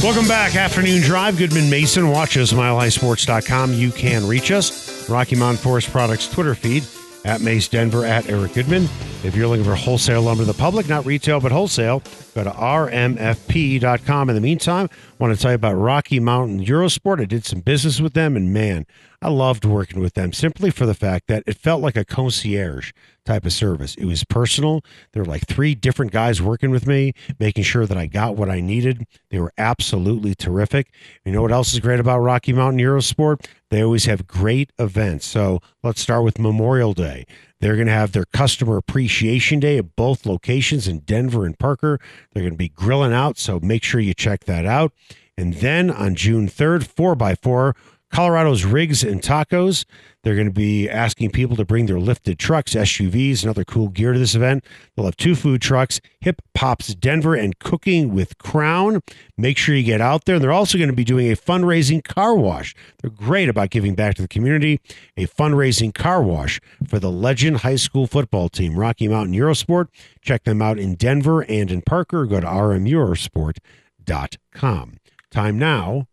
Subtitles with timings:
[0.00, 0.54] Welcome back.
[0.54, 1.38] Afternoon Drive.
[1.38, 2.08] Goodman Mason.
[2.08, 3.74] Watch us, milehighsports.com.
[3.74, 5.10] You can reach us.
[5.10, 6.84] Rocky Mountain Forest Products Twitter feed
[7.24, 8.84] at Mace Denver at Eric Goodman.
[9.24, 12.50] If you're looking for wholesale lumber to the public, not retail, but wholesale, go to
[12.50, 14.28] rmfp.com.
[14.30, 17.20] In the meantime, I want to tell you about Rocky Mountain Eurosport.
[17.20, 18.86] I did some business with them, and man,
[19.20, 22.92] I loved working with them simply for the fact that it felt like a concierge
[23.26, 23.96] type of service.
[23.96, 24.84] It was personal.
[25.12, 28.48] There were like three different guys working with me, making sure that I got what
[28.48, 29.06] I needed.
[29.30, 30.92] They were absolutely terrific.
[31.24, 33.44] You know what else is great about Rocky Mountain Eurosport?
[33.70, 35.26] They always have great events.
[35.26, 37.26] So let's start with Memorial Day.
[37.60, 41.98] They're going to have their customer appreciation day at both locations in Denver and Parker.
[42.32, 44.92] They're going to be grilling out, so make sure you check that out.
[45.36, 47.74] And then on June 3rd, 4x4,
[48.10, 49.84] Colorado's Rigs and Tacos.
[50.24, 53.88] They're going to be asking people to bring their lifted trucks, SUVs, and other cool
[53.88, 54.64] gear to this event.
[54.94, 59.00] They'll have two food trucks, Hip Pops Denver and Cooking with Crown.
[59.36, 60.38] Make sure you get out there.
[60.38, 62.74] They're also going to be doing a fundraising car wash.
[63.00, 64.80] They're great about giving back to the community.
[65.16, 69.88] A fundraising car wash for the Legend High School football team, Rocky Mountain Eurosport.
[70.20, 72.26] Check them out in Denver and in Parker.
[72.26, 74.96] Go to rmurosport.com.
[75.30, 76.06] Time now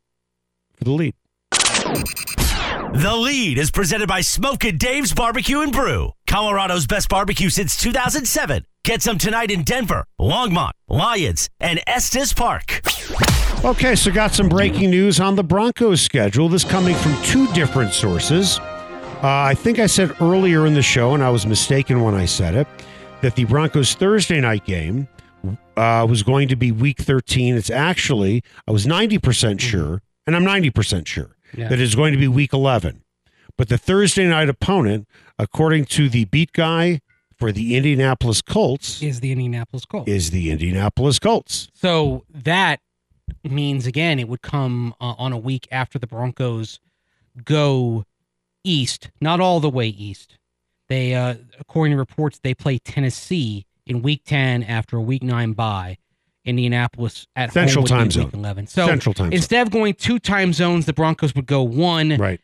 [0.76, 1.16] for the lead.
[3.06, 8.66] The lead is presented by Smokin' Dave's Barbecue and Brew, Colorado's best barbecue since 2007.
[8.86, 12.82] Get some tonight in Denver, Longmont, Lyons, and Estes Park.
[13.66, 16.48] Okay, so got some breaking news on the Broncos schedule.
[16.48, 18.60] This coming from two different sources.
[18.60, 22.26] Uh, I think I said earlier in the show, and I was mistaken when I
[22.26, 22.68] said it,
[23.22, 25.08] that the Broncos Thursday night game
[25.76, 27.56] uh, was going to be week 13.
[27.56, 31.68] It's actually, I was 90% sure, and I'm 90% sure Yeah.
[31.70, 33.02] that going to be week 11.
[33.58, 35.08] But the Thursday night opponent,
[35.40, 37.02] according to the beat guy
[37.38, 40.10] for the Indianapolis Colts, Is the Indianapolis Colts.
[40.10, 41.70] is the Indianapolis Colts.
[41.74, 42.80] So that
[43.44, 46.80] means again it would come uh, on a week after the Broncos
[47.44, 48.06] go
[48.64, 50.38] east, not all the way east.
[50.88, 55.54] They, uh, according to reports, they play Tennessee in Week Ten after a Week Nine
[55.54, 55.98] bye.
[56.46, 58.32] Indianapolis at Central home time zone.
[58.34, 58.68] Eleven.
[58.68, 59.34] So Central time zone.
[59.34, 62.18] instead of going two time zones, the Broncos would go one.
[62.18, 62.40] Right.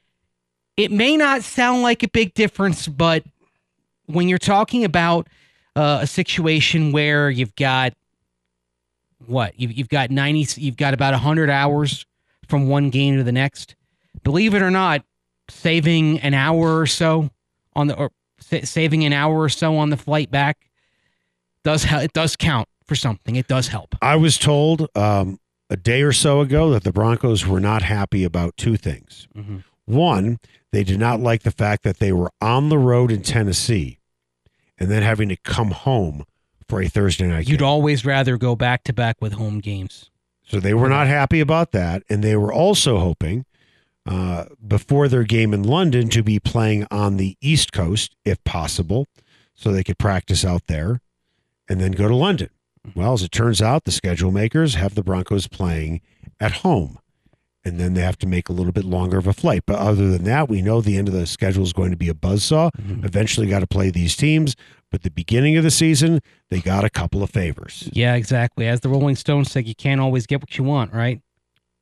[0.78, 3.24] It may not sound like a big difference, but
[4.08, 5.28] when you're talking about
[5.76, 7.94] uh, a situation where you've got
[9.28, 12.06] what you've, you've got 90 you've got about 100 hours
[12.48, 13.76] from one game to the next
[14.24, 15.04] believe it or not
[15.50, 17.30] saving an hour or so
[17.76, 20.70] on the or saving an hour or so on the flight back
[21.64, 26.02] does it does count for something it does help I was told um, a day
[26.02, 29.30] or so ago that the Broncos were not happy about two things.
[29.34, 29.64] Mhm.
[29.86, 30.40] One,
[30.74, 34.00] they did not like the fact that they were on the road in Tennessee
[34.78, 36.26] and then having to come home
[36.68, 37.52] for a Thursday night game.
[37.54, 37.68] you'd game.
[37.68, 40.10] always rather go back to back with home games
[40.46, 42.04] So they were not happy about that.
[42.10, 43.46] And they were also hoping
[44.06, 49.08] uh, before their game in London to be playing on the East Coast, if possible,
[49.56, 51.00] so they could practice out there
[51.70, 52.50] and then go to London.
[52.88, 53.00] Mm-hmm.
[53.00, 56.02] Well, as it turns out, the schedule makers have the Broncos playing
[56.40, 56.98] at home.
[57.64, 59.64] And then they have to make a little bit longer of a flight.
[59.68, 62.10] But other than that, we know the end of the schedule is going to be
[62.10, 62.72] a buzzsaw.
[62.72, 63.06] Mm-hmm.
[63.06, 64.56] Eventually, got to play these teams.
[64.90, 67.88] But the beginning of the season, they got a couple of favors.
[67.94, 71.22] yeah exactly as the rolling stones said you can't always get what you want right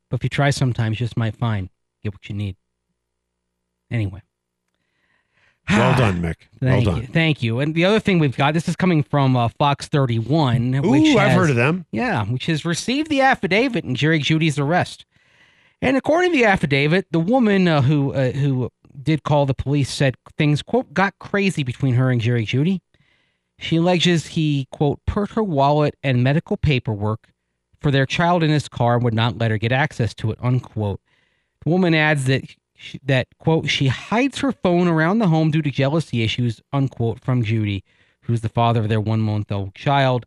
[0.09, 1.69] but if you try sometimes you just might find
[2.03, 2.55] get what you need
[3.89, 4.21] anyway
[5.69, 6.35] Well done, Mick.
[6.61, 7.01] Well done.
[7.01, 7.07] you.
[7.07, 7.59] Thank you.
[7.59, 10.81] And the other thing we've got, this is coming from uh, Fox 31.
[10.83, 11.85] which Ooh, I've heard of them.
[11.91, 15.05] Yeah, which has received the affidavit in Jerry Jeudy's arrest.
[15.81, 18.69] And according to the affidavit, the woman uh, who uh, who
[19.01, 22.81] did call the police said things quote got crazy between her and Jerry Jeudy.
[23.57, 27.29] She alleges he quote put her wallet and medical paperwork
[27.79, 30.39] for their child in his car and would not let her get access to it
[30.41, 30.99] unquote.
[31.63, 32.43] The woman adds that
[33.03, 37.43] that quote she hides her phone around the home due to jealousy issues unquote from
[37.43, 37.83] Jeudy,
[38.21, 40.25] who's the father of their one month old child.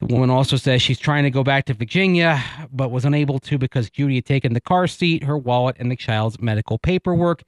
[0.00, 3.58] The woman also says she's trying to go back to Virginia, but was unable to
[3.58, 7.42] because Jeudy had taken the car seat, her wallet, and the child's medical paperwork.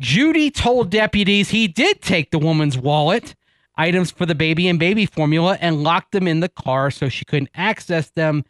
[0.00, 3.34] Jeudy told deputies he did take the woman's wallet,
[3.76, 7.24] items for the baby and baby formula, and locked them in the car so she
[7.24, 8.44] couldn't access them.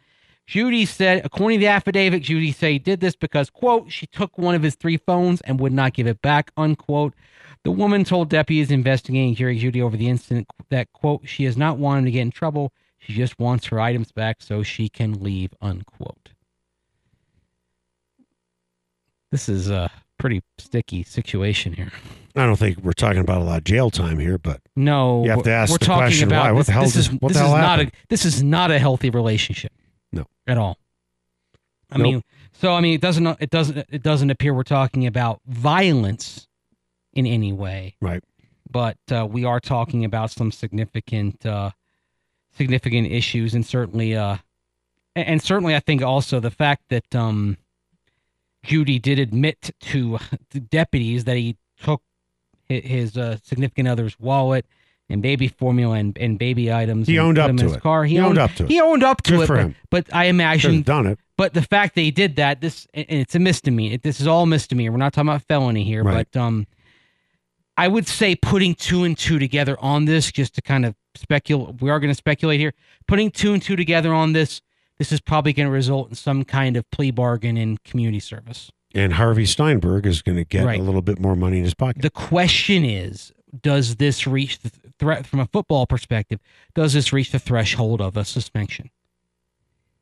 [0.47, 4.37] Jeudy said, according to the affidavit, Jeudy said he did this because, quote, she took
[4.37, 7.13] one of his three phones and would not give it back, unquote.
[7.63, 11.77] The woman told deputies investigating Jerry Jeudy over the incident that, quote, she is not
[11.77, 12.73] wanting to get in trouble.
[12.99, 16.31] She just wants her items back so she can leave, unquote.
[19.31, 21.91] This is a pretty sticky situation here.
[22.35, 25.29] I don't think we're talking about a lot of jail time here, but No, You
[25.31, 26.51] have to ask we're the talking question, about why?
[26.51, 28.43] What the hell this is- is what this the hell is not a this is
[28.43, 29.71] not a healthy relationship.
[30.11, 30.25] No.
[30.47, 30.77] at all.
[31.91, 32.03] I Nope.
[32.05, 32.23] mean,
[32.53, 36.47] so I mean, it doesn't it doesn't it doesn't appear we're talking about violence
[37.13, 38.23] in any way, right.
[38.69, 41.71] but uh, we are talking about some significant uh,
[42.55, 44.37] significant issues, and certainly uh,
[45.15, 47.57] and- certainly I think also the fact that um,
[48.65, 50.17] Jeudy did admit to
[50.51, 52.01] the deputies that he took
[52.69, 54.65] hi- his uh, significant other's wallet
[55.11, 57.07] and baby formula and, and baby items.
[57.07, 57.81] He owned up to his it.
[57.81, 58.05] Car.
[58.05, 58.69] He, He owned up to it.
[58.69, 59.47] He owned up to Good it.
[59.47, 59.75] for but, him.
[59.89, 61.19] but I imagine done it.
[61.37, 63.97] but the fact that he did that, this and it's a misdemeanor.
[63.97, 64.91] This is all misdemeanor.
[64.91, 66.27] We're not talking about felony here, Right.
[66.31, 66.65] but um,
[67.77, 71.81] I would say putting two and two together on this, just to kind of speculate.
[71.81, 72.73] We are going to speculate here.
[73.07, 74.61] Putting two and two together on this,
[74.97, 78.71] this is probably going to result in some kind of plea bargain in community service.
[78.93, 80.79] And Harvey Steinberg is going to get Right.
[80.79, 82.01] a little bit more money in his pocket.
[82.01, 83.31] The question is,
[83.61, 84.71] does this reach the
[85.01, 86.39] threat from a football perspective?
[86.75, 88.91] Does this reach the threshold of a suspension?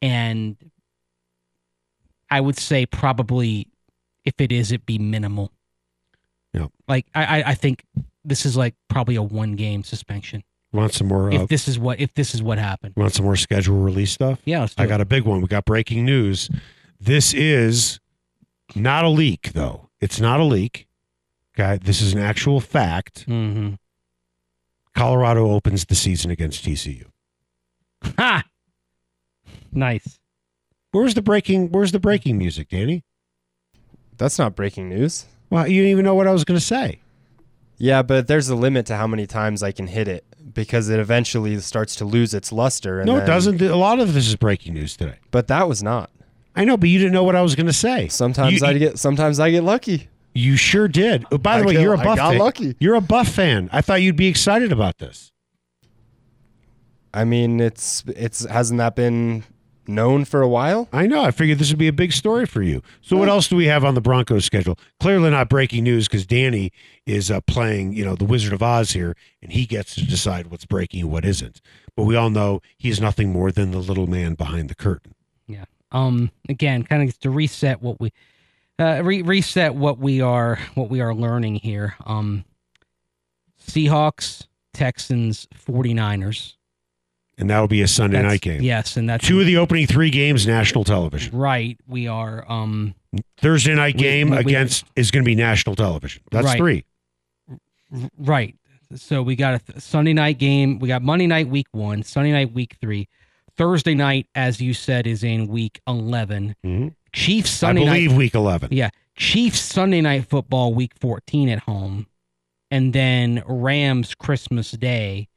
[0.01, 0.57] And
[2.29, 3.67] I would say probably,
[4.25, 5.51] if it is, it be minimal.
[6.53, 6.67] Yeah.
[6.87, 7.85] Like I, I, think
[8.25, 10.43] this is like probably a one game suspension.
[10.73, 11.31] want some more?
[11.31, 12.95] Uh, If this is what if this is what happened.
[12.97, 14.39] want some more schedule release stuff?
[14.45, 14.87] Yeah, I it.
[14.87, 15.41] got a big one.
[15.41, 16.49] We got breaking news.
[16.99, 17.99] This is
[18.75, 19.89] not a leak, though.
[20.01, 20.87] It's not a leak.
[21.57, 23.27] Okay, this is an actual fact.
[23.27, 23.75] Mm-hmm.
[24.95, 27.05] Colorado opens the season against TCU.
[28.17, 28.43] Ha!
[29.71, 30.19] Nice.
[30.91, 31.71] Where's the breaking?
[31.71, 33.03] Where's the breaking music, Danny?
[34.17, 35.25] That's not breaking news.
[35.49, 36.99] Well, you didn't even know what I was going to say.
[37.77, 40.99] Yeah, but there's a limit to how many times I can hit it because it
[40.99, 42.99] eventually starts to lose its luster.
[42.99, 43.61] And no, it then- doesn't.
[43.61, 45.15] A lot of this is breaking news today.
[45.31, 46.09] But that was not.
[46.55, 48.07] I know, but you didn't know what I was going to say.
[48.09, 48.99] Sometimes You- I get.
[48.99, 50.09] Sometimes I get lucky.
[50.33, 51.25] You sure did.
[51.31, 52.37] Oh, by the I way, got- you're a Buff I got fan.
[52.39, 52.75] lucky.
[52.79, 53.69] You're a Buff fan.
[53.73, 55.31] I thought you'd be excited about this.
[57.13, 59.43] I mean, it's it's hasn't that been
[59.87, 60.87] known for a while?
[60.93, 61.23] I know.
[61.23, 62.83] I figured this would be a big story for you.
[63.01, 64.77] So, what else do we have on the Broncos schedule?
[64.99, 66.71] Clearly not breaking news because Danny
[67.07, 70.47] is uh, playing, you know, the Wizard of Oz here, and he gets to decide
[70.51, 71.59] what's breaking and what isn't.
[71.95, 75.15] But we all know he's nothing more than the little man behind the curtain.
[75.47, 75.65] Yeah.
[75.91, 76.29] Um.
[76.47, 78.11] Again, kind of gets to reset what we,
[78.79, 81.95] uh, re- reset what we are what we are learning here.
[82.05, 82.45] Um.
[83.61, 86.55] Seahawks, Texans, 49ers.
[87.37, 88.61] And that'll be a Sunday That's- night game.
[88.61, 91.37] Yes, and that's Two of the opening three games, national television.
[91.37, 91.77] right.
[91.87, 92.95] We are um
[93.37, 96.23] Thursday night We- game we- we- against is going to be national television.
[96.31, 96.57] That's Right.
[96.57, 96.85] three.
[98.17, 98.55] right.
[98.95, 100.79] So we got a th- Sunday night game.
[100.79, 103.07] We got Monday night week one, Sunday night week three,
[103.59, 106.95] Thursday night, as you said, is in week 11 Mhm.
[107.11, 107.93] Chiefs Sunday I night.
[108.05, 108.69] believe week 11.
[108.71, 108.89] Yeah.
[109.17, 112.07] Chiefs Sunday night football week 14 at home.
[112.71, 115.27] And then Rams Christmas Day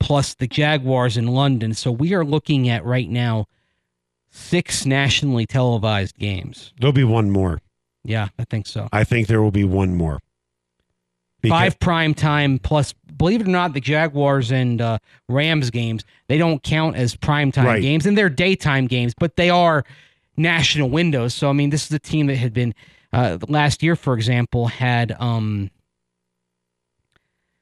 [0.00, 1.72] plus the Jaguars in London.
[1.72, 3.46] So we are looking at right now
[4.28, 6.72] six nationally televised games.
[6.80, 7.60] There'll be one more.
[8.02, 8.88] Yeah, I think so.
[8.92, 10.18] I think there will be one more.
[11.42, 16.04] Because- Five prime time plus, believe it or not, the Jaguars and uh, Rams games,
[16.28, 17.82] they don't count as prime time Right.
[17.82, 19.84] games and they're daytime games, but they are
[20.36, 21.34] national windows.
[21.34, 22.74] So, I mean, this is a team that had been,
[23.12, 25.70] uh, last year, for example, had, um,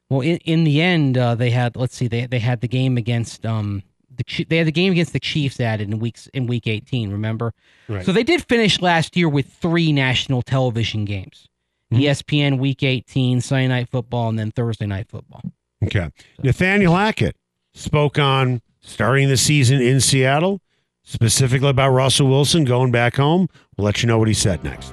[0.08, 2.96] well, in, in the end, uh, they had, let's see, they, they had the game
[2.96, 3.82] against, um,
[4.14, 7.54] the, they had the game against the Chiefs added in weeks in week 18, remember?
[7.88, 8.04] Right.
[8.04, 11.46] So they did finish last year with three national television games.
[11.92, 12.00] Mhm.
[12.02, 15.42] ESPN Week 18, Sunday Night Football, and then Thursday Night Football.
[15.84, 16.08] Okay.
[16.42, 17.36] Nathaniel Hackett
[17.74, 20.60] spoke on starting the season in Seattle,
[21.04, 23.48] specifically about Russell Wilson going back home.
[23.76, 24.92] We'll let you know what he said next.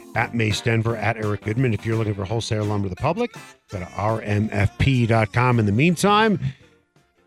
[0.15, 1.73] at Mace Denver, at Eric Goodman.
[1.73, 3.33] If you're looking for wholesale lumber to the public,
[3.69, 5.59] go to rmfp.com.
[5.59, 6.39] In the meantime,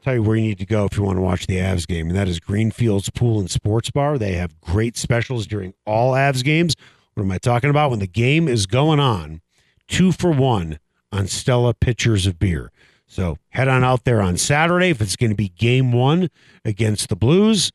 [0.02, 2.08] tell you where you need to go if you want to watch the Avs game,
[2.08, 4.18] and that is Greenfields Pool and Sports Bar.
[4.18, 6.74] They have great specials during all Avs games.
[7.14, 7.90] What am I talking about?
[7.90, 9.40] When the game is going on,
[9.88, 10.78] two for one
[11.12, 12.70] on Stella pitchers of beer.
[13.06, 16.28] So head on out there on Saturday if it's going to be game one
[16.64, 17.70] against the Blues,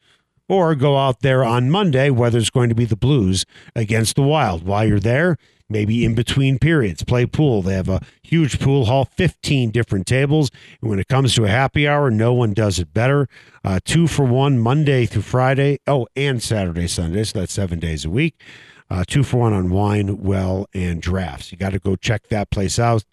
[0.50, 4.24] or go out there on Monday, whether it's going to be the Blues against the
[4.24, 4.63] Wild.
[4.63, 5.38] While you're there,
[5.70, 7.62] maybe in between periods, play pool.
[7.62, 10.50] They have a huge pool hall, 15 different tables.
[10.82, 13.29] And when it comes to a happy hour, no one does it better.
[13.63, 15.79] Uh, two for one Monday through Friday.
[15.86, 17.24] Oh, and Saturday, Sunday.
[17.24, 18.41] So that's seven days a week.
[18.89, 21.51] Uh, two for one on wine, well, and drafts.
[21.51, 23.03] You got to go check that place out.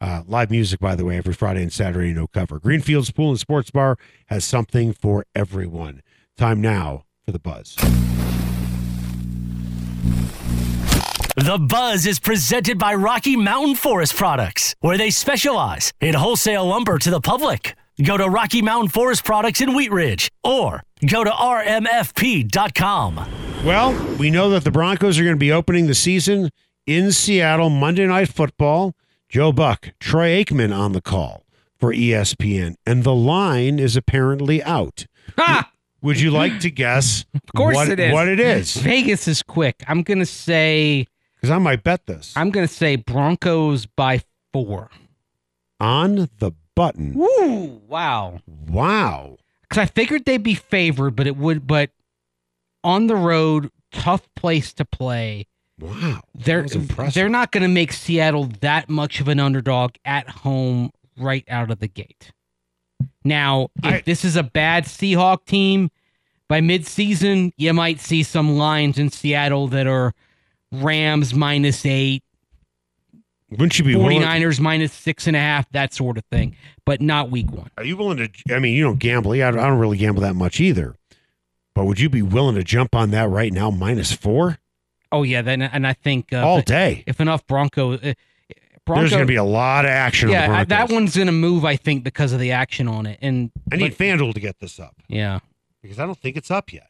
[0.00, 2.58] Uh, live music, by the way, every Friday and Saturday, no cover.
[2.58, 6.02] Greenfields Pool and Sports Bar has something for everyone.
[6.36, 7.76] Time now for the buzz.
[11.36, 16.98] The Buzz is presented by Rocky Mountain Forest Products, where they specialize in wholesale lumber
[16.98, 17.74] to the public.
[18.02, 23.16] Go to Rocky Mountain Forest Products in Wheat Ridge or go to rmfp.com.
[23.64, 26.50] Well, we know that the Broncos are going to be opening the season
[26.86, 28.94] in Seattle Monday Night Football.
[29.30, 31.46] Joe Buck, Troy Aikman on the call
[31.78, 35.06] for ESPN, and the line is apparently out.
[35.38, 35.70] Ha!
[36.02, 38.12] Would you like to guess Of course what it is.
[38.12, 38.76] what it is?
[38.76, 39.82] Vegas is quick.
[39.88, 44.22] I'm gonna say Because I might bet this I'm gonna say Broncos by
[44.52, 44.90] four.
[45.80, 47.14] on the button.
[47.14, 47.80] Woo!
[47.88, 48.40] Wow.
[48.46, 49.38] Wow.
[49.62, 51.66] Because I figured they'd be favored, but it would.
[51.66, 51.90] But
[52.84, 55.46] on the road, tough place to play.
[55.78, 56.20] Wow.
[56.34, 57.14] They're That was impressive.
[57.14, 61.70] they're not going to make Seattle that much of an underdog at home right out
[61.70, 62.30] of the gate.
[63.26, 65.90] Now, if I- this is a bad Seahawk team,
[66.48, 70.12] by midseason, you might see some lines in Seattle that are
[70.72, 72.22] Rams minus eight,
[73.50, 74.22] Wouldn't you be willing?
[74.22, 77.70] 49ers minus six and a half, that sort of thing, but not week one.
[77.78, 78.54] Are you willing to?
[78.54, 79.32] I mean, you don't gamble.
[79.32, 80.94] I don't- I don't really gamble that much either.
[81.74, 83.70] But would you be willing to jump on that right now,
[84.12, 84.58] four?
[85.12, 85.42] Oh yeah.
[85.42, 87.04] Then, and I think uh, all day?
[87.06, 88.14] if enough Bronco, uh,
[88.86, 90.30] Bronco There's going to be a lot of action.
[90.30, 93.18] yeah, I- that one's going to move, I think, because of the action on it.
[93.20, 95.40] And I need but- FanDuel to get this up yeah,
[95.82, 96.88] because I don't think it's up yet.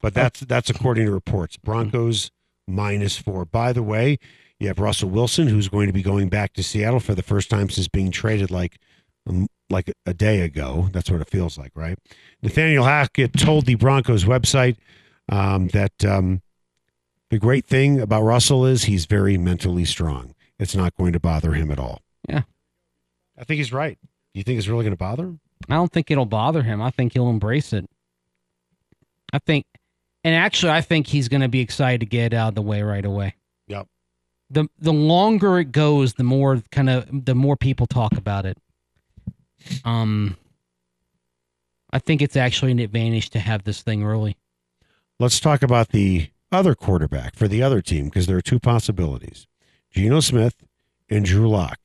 [0.00, 1.56] But that's that's according to reports.
[1.56, 2.30] Broncos
[2.68, 3.44] minus four.
[3.46, 4.18] By the way,
[4.58, 7.48] you have Russell Wilson, who's going to be going back to Seattle for the first
[7.48, 8.76] time since being traded like
[9.26, 10.88] um, like a day ago.
[10.92, 11.98] That's what it feels like, right?
[12.42, 14.76] Nathaniel Hackett told the Broncos website
[15.30, 16.42] um, that um,
[17.30, 20.33] the great thing about Russell is he's very mentally strong.
[20.58, 22.02] It's not going to bother him at all.
[22.28, 22.42] Yeah.
[23.38, 23.98] I think he's right.
[24.02, 25.40] Do you think it's really going to bother him?
[25.68, 26.80] I don't think it'll bother him.
[26.82, 27.88] I think he'll embrace it.
[29.32, 29.66] I think,
[30.22, 32.82] and actually, I think he's going to be excited to get out of the way
[32.82, 33.34] right away.
[33.66, 33.88] Yep.
[34.50, 38.58] The the longer it goes, the more kind of the more people talk about it.
[39.84, 40.36] Um,
[41.90, 44.36] I think it's actually an advantage to have this thing early.
[45.18, 49.46] Let's talk about the other quarterback for the other team because there are two possibilities
[49.94, 50.56] Geno Smith
[51.08, 51.78] and Drew Lock.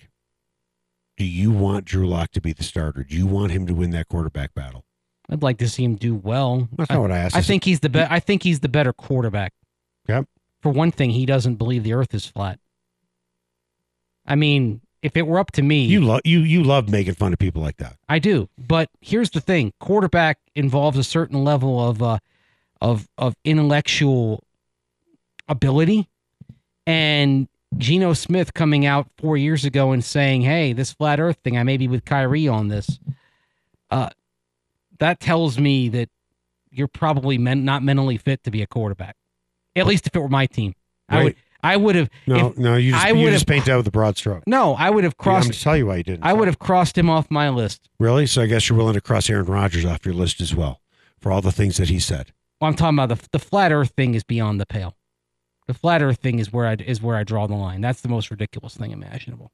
[1.17, 3.03] Do you want Drew Lock to be the starter?
[3.03, 4.83] Do you want him to win that quarterback battle?
[5.29, 6.67] I'd like to see him do well.
[6.75, 7.35] That's I- not what I asked.
[7.35, 9.53] I think he's the be- I think he's the better quarterback.
[10.07, 10.25] Yep.
[10.61, 12.59] For one thing, he doesn't believe the Earth is flat.
[14.25, 17.31] I mean, if it were up to me, you love you you love making fun
[17.31, 17.97] of people like that.
[18.09, 18.49] I do.
[18.57, 22.17] But here's the thing: quarterback involves a certain level of uh,
[22.81, 24.43] of of intellectual
[25.47, 26.09] ability,
[26.87, 27.47] and
[27.77, 31.63] Geno Smith coming out four years ago and saying, "Hey, this flat Earth thing, I
[31.63, 32.99] may be with Kyrie on this."
[33.91, 34.09] Uh,
[34.99, 36.09] that tells me that
[36.71, 39.15] you're probably men- not mentally fit to be a quarterback.
[39.75, 40.75] At least if it were my team,
[41.07, 41.35] I would.
[41.61, 42.09] I would have.
[42.25, 44.43] No, no, you just, I you just paint that with a broad stroke.
[44.47, 45.53] no, I would have I'm crossed.
[45.53, 46.23] to tell you why you didn't.
[46.23, 47.89] I would have crossed him off my list.
[47.99, 48.25] Really?
[48.27, 50.79] So I guess you're willing to cross Aaron Rodgers off your list as well
[51.19, 52.31] for all the things that he said.
[52.61, 54.95] Well, I'm talking about the the flat Earth thing is beyond the pale.
[55.69, 57.79] The flat Earth thing is where I is where I draw the line.
[57.79, 59.51] That's the most ridiculous thing imaginable.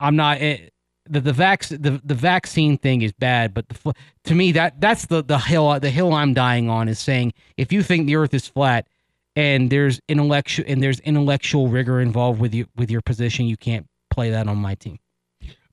[0.00, 0.72] I'm not it,
[1.04, 3.92] the the vac the, the vaccine thing is bad, but the
[4.24, 7.74] to me that that's the the hill the hill I'm dying on is saying if
[7.74, 8.88] you think the Earth is flat
[9.36, 13.86] and there's intellectual and there's intellectual rigor involved with you with your position, you can't
[14.08, 14.98] play that on my team.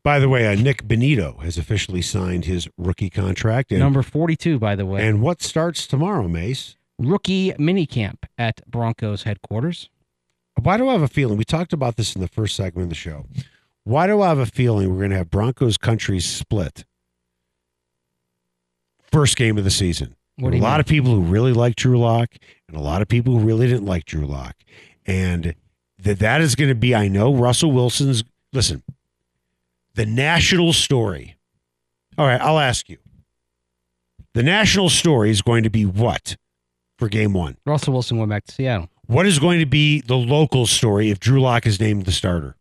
[0.08, 3.72] By the way, uh, Nik Bonitto has officially signed his rookie contract.
[3.74, 5.06] And, Number 42, by the way.
[5.06, 6.78] and what starts tomorrow, Mace?
[6.98, 9.90] rookie minicamp at Broncos headquarters.
[10.62, 11.38] Why do I have a feeling?
[11.38, 13.26] We talked about this in the first segment of the show.
[13.84, 16.86] Why do I have a feeling we're going to have Broncos country split?
[19.12, 20.16] First game of the season.
[20.38, 20.80] What a lot mean?
[20.80, 22.30] of people who really like Drew Lock
[22.70, 24.56] and a lot of people who really didn't like Drew Lock.
[25.06, 25.54] And
[26.00, 28.24] that that is going to be, I know Russell Wilson's,
[28.54, 28.84] listen,
[29.98, 31.36] the national story.
[32.18, 32.98] All right, I'll ask you.
[34.34, 36.38] The national story is going to be what
[37.00, 37.58] for game one?
[37.66, 38.90] Russell Wilson went back to Seattle.
[39.08, 42.56] What is going to be the local story if Drew Lock is named the starter?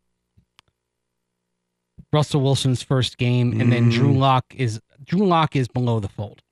[2.13, 4.19] Russell Wilson's first game, and then Drew Mm.
[4.19, 6.43] Lock is Drew Lock is below the fold.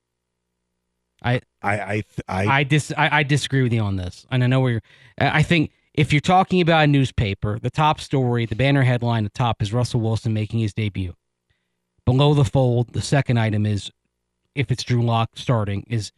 [1.23, 4.61] I, I, I, I dis I, I disagree with you on this, and I know
[4.61, 4.83] where you're.
[5.19, 9.25] I I think if you're talking about a newspaper, the top story, the banner headline,
[9.25, 11.15] the top is Russell Wilson making his debut.
[12.05, 13.91] Below the fold, the second item is
[14.55, 16.13] if it's Drew Lock starting is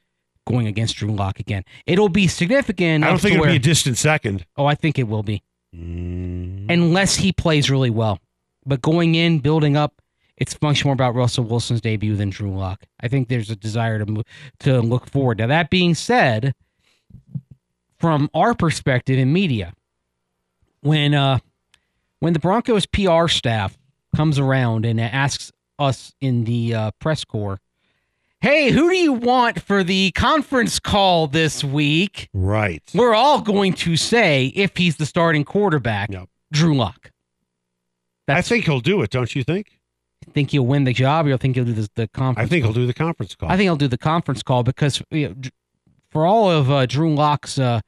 [0.47, 1.65] going against Drew Lock again.
[1.87, 3.05] It'll be significant.
[3.05, 4.45] I don't think it'll where, be a distant second.
[4.57, 5.43] oh, I think it will be
[5.75, 6.71] Mm.
[6.71, 8.19] unless he plays really well.
[8.65, 10.01] But going in, building up,
[10.37, 12.85] it's much more about Russell Wilson's debut than Drew Lock.
[13.01, 14.25] I think there's a desire to move,
[14.61, 15.39] to look forward.
[15.39, 16.55] Now that being said,
[17.99, 19.73] from our perspective in media,
[20.81, 21.39] when uh
[22.21, 23.77] when the Broncos PR staff
[24.15, 27.61] comes around and asks us in the uh, press corps,
[28.41, 32.83] "Hey, who do you want for the conference call this week?" Right.
[32.95, 36.29] We're all going to say if he's the starting quarterback, Yep.
[36.53, 37.11] Drew Lock.
[38.29, 39.73] I think he'll do it, don't you think?
[40.33, 42.47] think he'll win the job, or you think he'll do the, the conference.
[42.47, 42.73] I think call?
[42.73, 43.49] he'll do the conference call.
[43.49, 45.35] I think he'll do the conference call because you know,
[46.17, 47.83] for all of uh, Drew Lock's uh,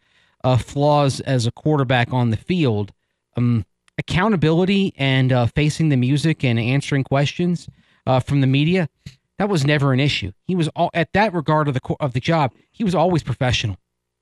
[0.44, 2.92] uh, flaws as a quarterback on the field,
[3.38, 3.64] um,
[3.96, 7.70] accountability and uh, facing the music and answering questions
[8.06, 8.90] uh, from the media
[9.38, 10.30] that was never an issue.
[10.44, 12.52] He was all at that regard of the of the job.
[12.70, 13.78] He was always professional,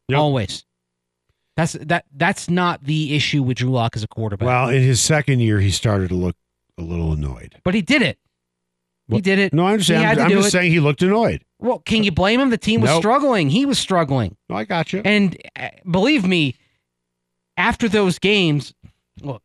[0.07, 0.19] Yep.
[0.21, 0.65] always.
[1.57, 2.05] That's that.
[2.15, 4.47] That's not the issue with Drew Lock as a quarterback.
[4.47, 6.37] Well, in his second year, he started to look
[6.79, 7.57] a little annoyed.
[7.65, 8.21] but he did it.
[9.09, 9.53] He did it.
[9.53, 10.01] No, I understand.
[10.01, 10.51] He had I'm, to I'm do just it.
[10.53, 11.45] saying he looked annoyed.
[11.59, 12.51] Well, can you blame him?
[12.51, 13.01] The team was Nope.
[13.03, 13.51] struggling.
[13.51, 14.37] He was struggling.
[14.49, 15.01] No, I got you.
[15.05, 16.57] And uh, believe me,
[17.57, 18.75] after those games,
[19.23, 19.43] look,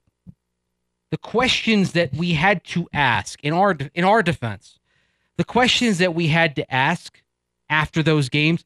[1.12, 4.80] the questions that we had to ask in our in our defense,
[5.38, 7.22] the questions that we had to ask
[7.70, 8.66] after those games,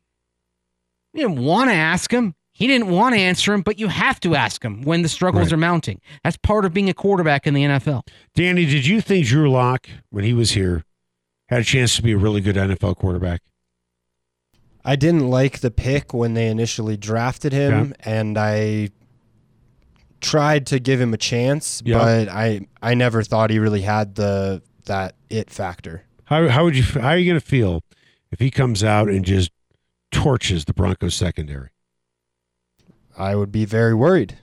[1.13, 2.35] we didn't want to ask him.
[2.57, 5.47] He didn't want to answer him, but you have to ask him when the struggles
[5.47, 5.53] Right.
[5.53, 5.99] are mounting.
[6.23, 8.03] That's part of being a quarterback in the NFL.
[8.33, 10.85] Danny, did you think Drew Lock, when he was here,
[11.49, 13.41] had a chance to be a really good NFL quarterback?
[14.85, 18.89] I didn't like the pick when they initially drafted him, and I
[20.21, 21.97] tried to give him a chance, Yeah.
[21.97, 26.03] but I I never thought he really had the that it factor.
[26.25, 27.81] How how would you how are you going to feel
[28.31, 29.51] if he comes out and just
[30.11, 31.69] torches the Broncos secondary?
[33.17, 34.37] I would be very worried.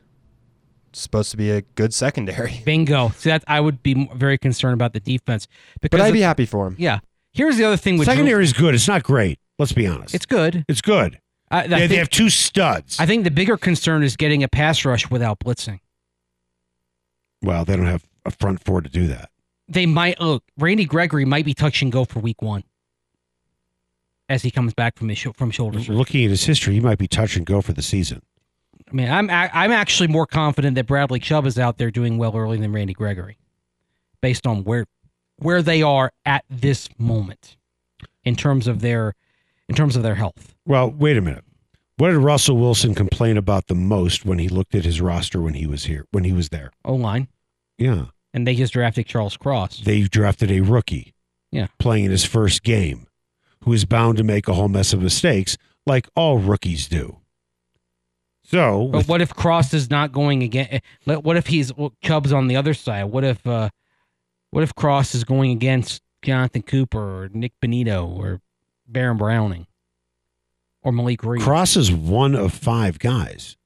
[0.91, 3.11] It's supposed to be a good secondary, Bingo.
[3.17, 5.49] See that I would be very concerned about the defense
[5.81, 6.77] because but I'd of- be happy for him.
[6.79, 7.01] yeah.
[7.35, 8.75] Here's the other thing with Drew- Secondary is good.
[8.75, 9.39] It's not great.
[9.59, 10.15] Let's be honest.
[10.15, 10.67] It's good.
[10.69, 11.19] it's good.
[11.51, 12.99] I, I They, they have two studs.
[13.01, 15.81] I think the bigger concern is getting a pass rush without blitzing.
[17.43, 19.31] well, they don't have a front four to do that.
[19.69, 20.45] They might look.
[20.59, 22.65] Randy Gregory might be touch and go for week one
[24.29, 25.97] as he comes back from his sho- from shoulder surgery.
[25.97, 28.23] Looking at his history, he might be touch and go for the season.
[28.93, 32.37] I mean, I'm I'm actually more confident that Bradley Chubb is out there doing well
[32.37, 33.39] early than Randy Gregory,
[34.21, 34.87] based on where
[35.39, 37.57] where they are at this moment
[38.25, 39.15] in terms of their
[39.69, 40.55] in terms of their health.
[40.67, 41.45] Well, wait a minute.
[41.97, 45.55] What did Russell Wilson complain about the most when he looked at his roster when
[45.55, 46.71] he was here, when he was there?
[46.85, 47.29] O line,
[47.79, 48.07] Yeah.
[48.35, 49.81] and they just drafted Charles Cross.
[49.85, 51.15] They drafted a rookie.
[51.51, 51.69] Yeah.
[51.79, 53.07] Playing in his first game,
[53.65, 57.19] who is bound to make a whole mess of mistakes, like all rookies do.
[58.53, 60.81] So, But what if Cross is not going again?
[61.05, 63.05] What if he's well, Chubb's on the other side?
[63.05, 63.71] What if uh,
[64.51, 68.41] what if Cross is going against Jonathan Cooper or Nik Bonitto or
[68.87, 69.67] Baron Browning
[70.83, 71.43] or Malik Reed?
[71.43, 73.57] Cross is one of five guys.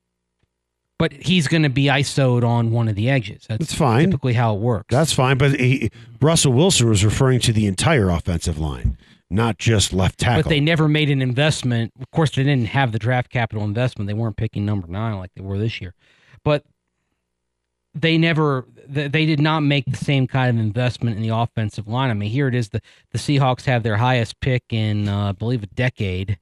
[0.98, 3.44] but he's going to be ISO'd on one of the edges.
[3.48, 4.06] That's That's fine.
[4.06, 4.86] typically how it works.
[4.94, 5.36] That's fine.
[5.36, 5.90] But he,
[6.22, 8.96] Russell Wilson was referring to the entire offensive line,
[9.30, 10.42] not just left tackle.
[10.44, 11.92] but they never made an investment.
[12.00, 14.06] Of course, they didn't have the draft capital investment.
[14.08, 15.94] They weren't picking number nine like they were this year,
[16.44, 16.64] but
[17.94, 22.10] they never they did not make the same kind of investment in the offensive line.
[22.10, 22.80] I mean, here it is: the
[23.12, 26.38] the Seahawks have their highest pick in uh, I believe a decade,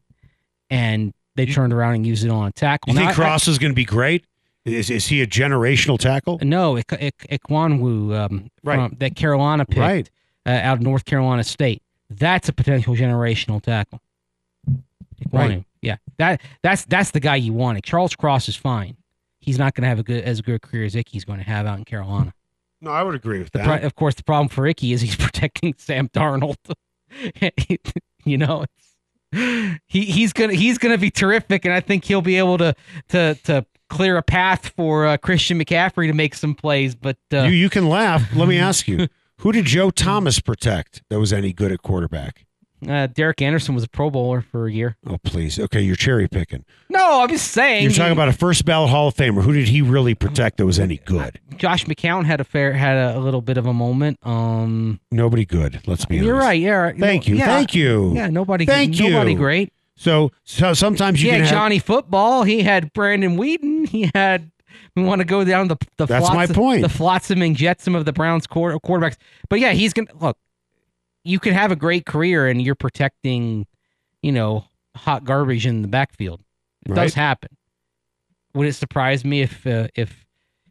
[0.68, 2.92] and they turned around and used it on a tackle.
[2.92, 4.24] you Now, think I- I- Cross is going to be great?
[4.64, 6.38] Is, is he a generational tackle?
[6.42, 8.76] No, Ik- Ik- Ekwonu um, Right.
[8.76, 10.10] from that Carolina picked Right.
[10.46, 11.82] uh, out of North Carolina State.
[12.18, 14.00] That's a potential generational tackle.
[15.32, 15.64] Right.
[15.82, 17.82] Yeah, that that's that's the guy you want.
[17.84, 18.96] Charles Cross is fine.
[19.40, 21.44] He's not going to have a good as good a career as Icky's going to
[21.44, 22.32] have out in Carolina.
[22.80, 23.64] No, I would agree with that.
[23.64, 26.56] pro- of course, the problem for Icky is he's protecting Sam Darnold.
[28.24, 32.36] you know, it's, he he's gonna he's gonna be terrific, and I think he'll be
[32.36, 32.74] able to
[33.08, 36.94] to to clear a path for uh, Christian McCaffrey to make some plays.
[36.94, 38.34] But uh, you you can laugh.
[38.34, 42.44] Let me ask you, who did Joe Thomas protect that was any good at quarterback?
[42.88, 44.96] uh, Derek Anderson was a Pro Bowler for a year.
[45.06, 45.58] Oh, please.
[45.58, 46.64] Okay, you're cherry picking.
[46.88, 47.82] No, I'm just saying.
[47.82, 49.42] You're talking he- about a first ballot Hall of Famer.
[49.42, 51.40] Who did he really protect that was any good?
[51.56, 54.18] Josh McCown had a fair had a, a little bit of a moment.
[54.22, 55.80] Um, Nobody good.
[55.86, 56.26] Let's be honest.
[56.26, 56.60] you're right.
[56.60, 56.92] Yeah.
[56.98, 57.36] Thank you.
[57.36, 58.14] Yeah, Thank you.
[58.14, 58.28] Yeah.
[58.28, 58.66] Nobody.
[58.66, 59.10] Thank you.
[59.10, 59.72] Nobody great.
[59.96, 62.42] So, so sometimes you can had have, Johnny Football.
[62.42, 63.88] He had Brandon Weeden.
[63.88, 64.50] He had.
[64.96, 66.82] We want to go down the the That's my flotsam- point.
[66.82, 69.16] The flotsam and jetsam of the Browns quarter, quarterbacks.
[69.48, 70.36] But yeah, he's gonna look.
[71.24, 73.66] You can have a great career and you're protecting,
[74.22, 76.40] you know, hot garbage in the backfield.
[76.86, 76.96] It Right.
[77.04, 77.48] does happen.
[78.54, 80.24] Would it surprise me if uh, if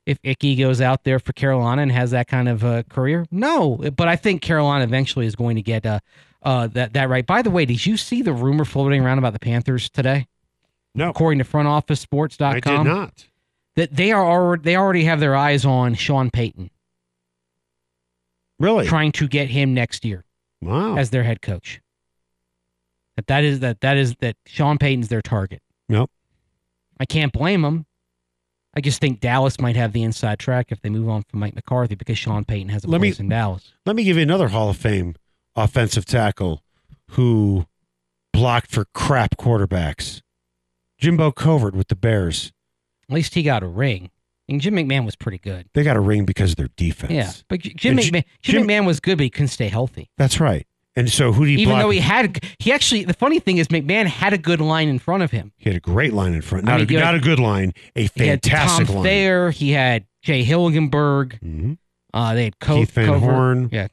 [0.06, 3.26] if Icky goes out there for Carolina and has that kind of uh, career?
[3.32, 6.00] No, but I think Carolina eventually is going to get uh,
[6.44, 7.26] uh, that that right.
[7.26, 10.28] By the way, did you see the rumor floating around about the Panthers today?
[10.96, 13.26] No, According to frontofficesports.com, I did not.
[13.76, 16.70] That they are already they already have their eyes on Sean Payton,
[18.60, 18.88] Really?
[18.88, 20.24] trying to get him next year
[20.62, 20.96] Wow.
[20.98, 21.82] as their head coach.
[23.16, 25.62] That that is that that is that Sean Payton's their target.
[25.90, 26.12] Nope.
[27.00, 27.86] I can't blame them.
[28.76, 31.54] I just think Dallas might have the inside track if they move on from Mike
[31.54, 33.74] McCarthy because Sean Payton has a Let me- place in Dallas.
[33.86, 35.16] Let me give you another Hall of Fame
[35.56, 36.64] offensive tackle
[37.12, 37.66] who
[38.32, 40.22] blocked for crap quarterbacks.
[40.98, 42.53] Jimbo Covert with the Bears.
[43.14, 44.10] At least he got a ring.
[44.50, 45.70] And Jim McMahon was pretty good.
[45.74, 47.14] They got a ring because of their defense.
[47.14, 50.10] Yeah, but Jim And McMahon, Jim, Jim- McMahon was good, but he couldn't stay healthy.
[50.18, 50.68] That's right.
[50.96, 51.82] And so who did he Even block?
[51.84, 55.00] though he had, he actually, the funny thing is, McMahon had a good line in
[55.00, 55.52] front of him.
[55.58, 56.68] He had a great line in front.
[56.68, 58.96] I Not, mean, a, you had- not a good line, a He had fantastic Tom
[58.98, 59.06] line.
[59.06, 59.50] Thayer.
[59.52, 61.40] He had Jay Hilgenberg.
[61.40, 61.78] Mhm.
[62.14, 63.22] Uh, they had Co- Keith Van Covert.
[63.22, 63.70] Horne.
[63.72, 63.88] Yeah,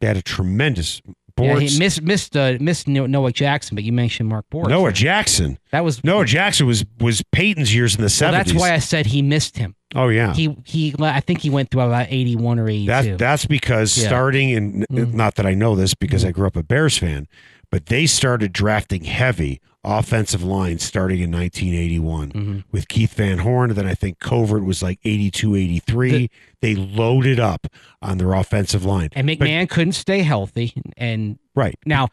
[0.00, 1.00] They had a tremendous
[1.38, 4.68] yeah he missed missed uh, missed Noah Jackson, but you mentioned Mark Bortz.
[4.68, 5.58] Noah Jackson.
[5.70, 8.52] that was Noah Jackson was was Payton's years in the well, seventies.
[8.52, 9.74] that's why I said he missed him.
[9.94, 10.32] oh yeah.
[10.34, 12.90] He he, I think he went through about eighty one or eighty two.
[12.92, 14.08] That that's because Yeah.
[14.08, 15.14] starting in Mm.
[15.14, 17.26] not that I know this because I grew up a Bears fan,
[17.70, 22.64] but they started drafting heavy offensive line starting in 1981 Mhm.
[22.70, 23.72] with Keith Van Horne.
[23.74, 26.28] Then I think Covert was like 82, 83.
[26.60, 27.66] they loaded up
[28.02, 29.08] on their offensive line.
[29.14, 30.74] and But- McMahon couldn't stay healthy.
[30.98, 32.08] And right, now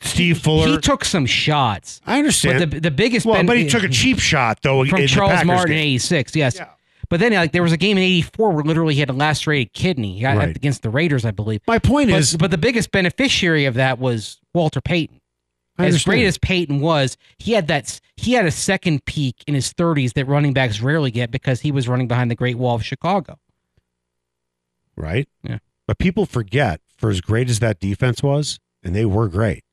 [0.00, 0.68] Steve Fuller.
[0.68, 2.58] he took some shots, I understand.
[2.60, 5.08] but the the biggest well, ben- but he took a cheap shot though from in
[5.08, 6.36] Charles Martin in eighty six.
[6.36, 6.54] Yes.
[6.56, 6.66] Yeah.
[7.08, 9.74] But then, like, there was a game in '84 where literally he had a lacerated
[9.74, 10.56] kidney He got Right.
[10.56, 11.60] against the Raiders, I believe.
[11.66, 15.20] My point But, is, but the biggest beneficiary of that was Walter Payton.
[15.78, 19.72] As great as Payton was, he had that he had a second peak in his
[19.72, 22.84] 30s that running backs rarely get because he was running behind the Great Wall of
[22.84, 23.38] Chicago.
[24.96, 25.28] right?
[25.42, 25.58] Yeah.
[25.86, 29.64] But people forget for as great as that defense was, and they were great,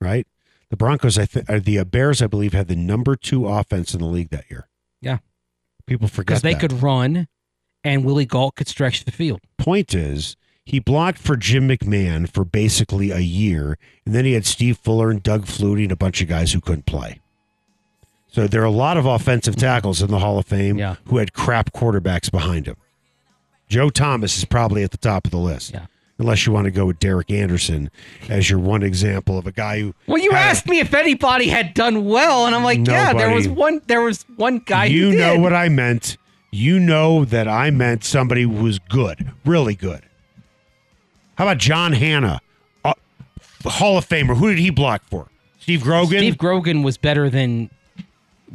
[0.00, 0.26] right?
[0.70, 4.00] The Broncos, I think, the uh, Bears, I believe, had the number two offense in
[4.00, 4.68] the league that year.
[5.00, 5.18] Yeah.
[5.86, 6.60] People forget Because they that.
[6.60, 7.28] could run
[7.84, 9.40] and Willie Gault could stretch the field.
[9.58, 14.46] Point is, he blocked for Jim McMahon for basically a year, and then he had
[14.46, 17.20] Steve Fuller and Doug Flutie and a bunch of guys who couldn't play.
[18.30, 20.96] So there are a lot of offensive tackles in the Hall of Fame Yeah.
[21.06, 22.76] who had crap quarterbacks behind him.
[23.68, 25.72] Joe Thomas is probably at the top of the list.
[25.72, 25.86] Yeah.
[26.18, 27.90] Unless you want to go with Derek Anderson
[28.28, 30.94] as your one example of a guy who Well, you had a- asked me if
[30.94, 33.80] anybody had done well, and I'm like, yeah, there was one.
[33.86, 34.88] There was one guy.
[34.88, 36.16] who you know what I meant.
[36.52, 40.02] You know that I meant somebody who was good, really good.
[41.36, 42.40] How about John Hannah,
[42.84, 42.94] uh,
[43.64, 44.36] Hall of Famer?
[44.36, 45.28] Who did he block for?
[45.60, 47.70] Steve Grogan, Steve Grogan was better than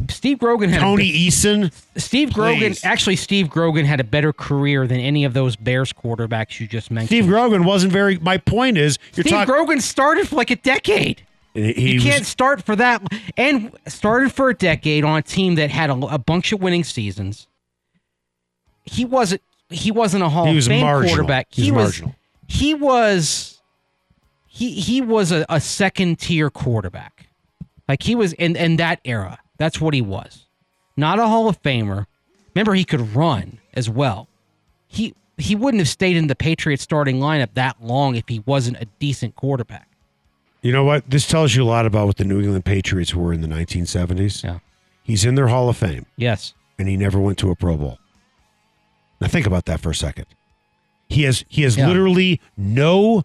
[0.09, 1.71] Steve Grogan had a Tony be- Eason.
[1.95, 2.83] Steve Grogan Please.
[2.85, 6.91] actually Steve Grogan had a better career than any of those Bears quarterbacks you just
[6.91, 7.07] mentioned.
[7.07, 8.19] Steve Grogan wasn't very.
[8.19, 9.53] My point is, you're Steve talking.
[9.53, 11.23] Grogan started for like a decade.
[11.53, 13.01] He, You can't start for that
[13.35, 16.83] and started for a decade on a team that had a, a bunch of winning
[16.83, 17.47] seasons.
[18.83, 21.15] He wasn't he wasn't a Hall He of was Fame marginal.
[21.15, 21.47] quarterback.
[21.49, 22.15] He was He was marginal.
[22.47, 23.59] He was
[24.47, 27.27] he he was a, a second tier quarterback.
[27.87, 29.39] Like he was in in that era.
[29.57, 30.45] That's what he was.
[30.95, 32.05] Not a Hall of Famer.
[32.55, 34.27] Remember he could run as well.
[34.87, 38.77] He he wouldn't have stayed in the Patriots starting lineup that long if he wasn't
[38.77, 39.87] a decent quarterback.
[40.63, 41.07] You know what?
[41.09, 44.43] This tells you a lot about what the New England Patriots were in the 1970s.
[44.43, 44.59] Yeah.
[45.03, 46.53] He's in their Hall of Fame, Yes.
[46.79, 47.99] and he never went to a Pro Bowl.
[49.21, 50.25] Now think about that for a second.
[51.17, 51.87] He has he has Yeah.
[51.87, 53.23] literally no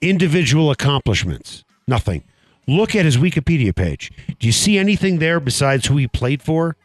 [0.00, 1.64] individual accomplishments.
[1.88, 2.22] Nothing.
[2.68, 4.12] Look at his Wikipedia page.
[4.38, 6.76] Do you see anything there besides who he played for?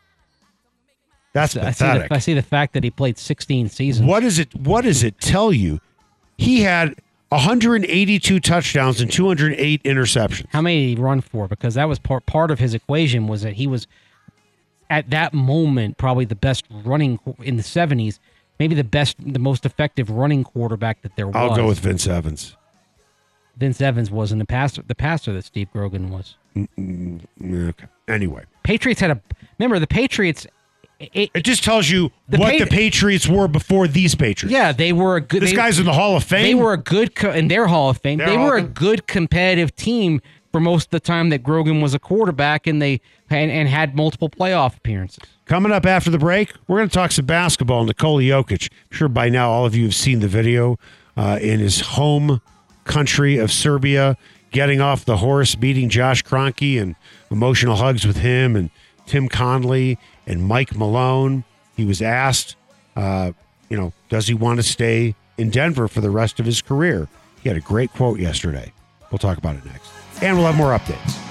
[1.34, 2.10] That's I see, pathetic.
[2.10, 4.08] the, I see the fact that he played 16 seasons.
[4.08, 5.80] What does it what does it tell you?
[6.40, 6.96] He had
[7.30, 10.48] 182 touchdowns and 208 interceptions.
[10.50, 11.48] How many did he run for?
[11.48, 13.86] Because that was part part of his equation was that he was
[14.90, 18.18] at that moment probably the best running in the 70s,
[18.62, 21.36] maybe the best, the most effective running quarterback that there was.
[21.36, 22.56] I'll go with Vince Evans.
[23.58, 26.36] Vince Evans wasn't the passer, the passer that Steve Grogan was.
[26.56, 27.88] Mm, mm, mm, okay.
[28.08, 29.22] Anyway, Patriots had a
[29.58, 30.46] remember the Patriots.
[31.00, 34.54] It, it just tells you The what Pa- the Patriots were before these Patriots.
[34.54, 35.42] yeah, they were a good.
[35.42, 36.44] This they, guy's in the Hall of Fame.
[36.44, 38.20] They were a good co- in their Hall of Fame.
[38.20, 40.22] Their they Hall were a good competitive team
[40.52, 43.96] for most of the time that Grogan was a quarterback, and they and, and had
[43.96, 45.24] multiple playoff appearances.
[45.52, 47.84] Coming up after the break, we're going to talk some basketball.
[47.84, 48.72] Nikola Jokic.
[48.72, 50.80] I'm sure by now all of you have seen the video
[51.18, 52.40] uh, in his home
[52.86, 54.16] country of Serbia,
[54.52, 56.96] getting off the horse, beating Josh Kroenke, and
[57.30, 58.70] emotional hugs with him and
[59.08, 61.44] Tim Connelly and Mike Malone.
[61.76, 62.56] He was asked,
[62.96, 63.34] uh,
[63.68, 67.10] you know, does he want to stay in Denver for the rest of his career?
[67.44, 68.72] He had a great quote yesterday.
[69.12, 69.92] We'll talk about it next.
[70.22, 71.31] And we'll have more updates.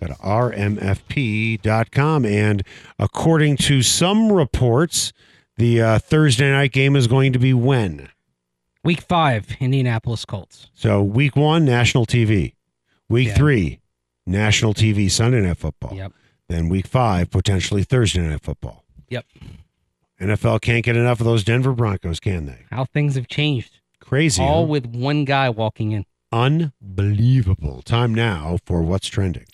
[0.00, 0.14] go to
[1.08, 2.24] rmfp.com.
[2.24, 2.62] And
[2.98, 5.12] according to some reports,
[5.56, 8.08] the uh, Thursday night game is going to be when?
[8.84, 10.68] Week five, Indianapolis Colts.
[10.74, 12.54] So week one, national TV.
[13.08, 13.34] Week Yeah.
[13.34, 13.80] three,
[14.26, 15.94] national TV, Sunday night football.
[15.96, 16.12] Yep.
[16.48, 18.84] Then week five, potentially Thursday night football.
[19.08, 19.26] Yep.
[20.20, 22.64] NFL can't get enough of those Denver Broncos, can they?
[22.70, 23.80] How things have changed.
[24.00, 24.42] Crazy.
[24.42, 24.68] All huh?
[24.68, 26.04] with one guy walking in.
[26.32, 27.82] Unbelievable.
[27.82, 29.44] Time now for what's trending.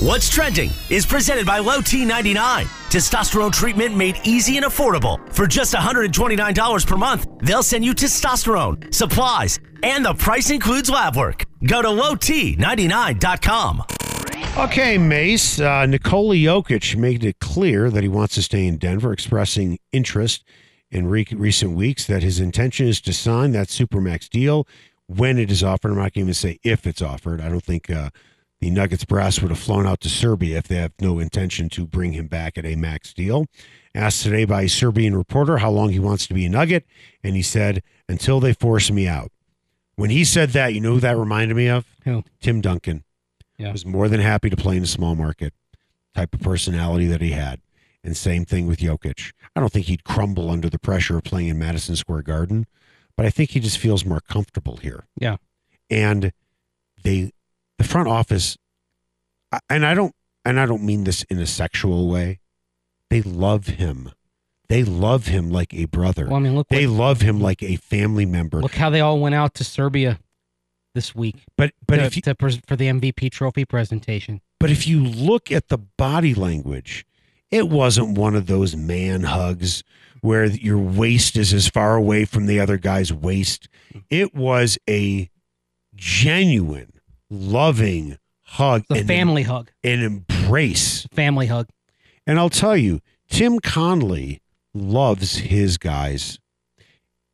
[0.00, 2.66] What's trending is presented by Low T99.
[2.88, 5.18] Testosterone treatment made easy and affordable.
[5.32, 11.16] For just $129 per month, they'll send you testosterone, supplies, and the price includes lab
[11.16, 11.46] work.
[11.66, 13.82] Go to lowt99.com.
[14.56, 15.58] Okay, Mace.
[15.58, 20.44] Uh, Nikola Jokic made it clear that he wants to stay in Denver, expressing interest
[20.92, 24.64] in re- recent weeks that his intention is to sign that Supermax deal
[25.08, 25.90] when it is offered.
[25.90, 27.40] I'm not going to even say if it's offered.
[27.40, 28.10] I don't think uh,
[28.60, 31.86] the Nuggets brass would have flown out to Serbia if they have no intention to
[31.86, 33.46] bring him back at a max deal.
[33.94, 36.84] Asked today by a Serbian reporter how long he wants to be a Nugget,
[37.22, 39.30] and he said, until they force me out.
[39.96, 41.84] When he said that, you know who that reminded me of?
[42.04, 42.22] Who?
[42.40, 43.04] Tim Duncan
[43.56, 43.72] Yeah.
[43.72, 45.52] was more than happy to play in a small market
[46.14, 47.60] type of personality that he had.
[48.04, 49.32] And same thing with Jokic.
[49.56, 52.66] I don't think he'd crumble under the pressure of playing in Madison Square Garden,
[53.16, 55.04] but I think he just feels more comfortable here.
[55.18, 55.36] Yeah.
[55.90, 56.32] And
[57.02, 57.32] they,
[57.78, 58.56] the front office,
[59.70, 60.14] and I don't,
[60.44, 62.40] and I don't mean this in a sexual way.
[63.10, 64.12] They love him.
[64.68, 66.26] They love him like a brother.
[66.26, 68.60] Well, I mean, look, they what, love him like a family member.
[68.60, 70.18] look how they all went out to Serbia
[70.94, 74.40] this week but but to, if you, to for the MVP trophy presentation.
[74.60, 77.06] But if you look at the body language,
[77.50, 79.82] it wasn't one of those man hugs
[80.20, 83.68] where your waist is as far away from the other guy's waist.
[84.10, 85.30] It was a
[85.94, 86.92] genuine,
[87.30, 89.70] loving hug, and family hug.
[89.84, 91.06] an embrace.
[91.12, 91.68] Family hug.
[92.26, 94.40] And I'll tell you, Tim Connelly
[94.74, 96.38] loves his guys.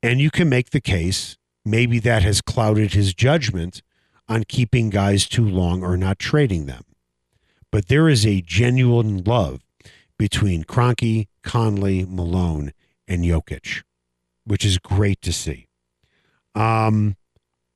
[0.03, 3.83] And you can make the case maybe that has clouded his judgment
[4.29, 6.85] on keeping guys too long or not trading them.
[7.71, 9.63] But there is a genuine love
[10.19, 12.73] between Kroenke, Connelly, Malone,
[13.09, 13.83] and Jokic,
[14.45, 15.67] which is great to see.
[16.55, 17.17] Um,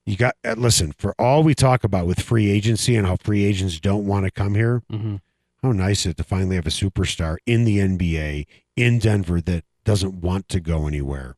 [0.08, 3.44] you got uh, listen for all we talk about with free agency and how free
[3.44, 4.82] agents don't want to come here.
[4.90, 5.16] hmm
[5.62, 9.64] How nice is it to finally have a superstar in the NBA in Denver that
[9.84, 11.34] doesn't want to go anywhere,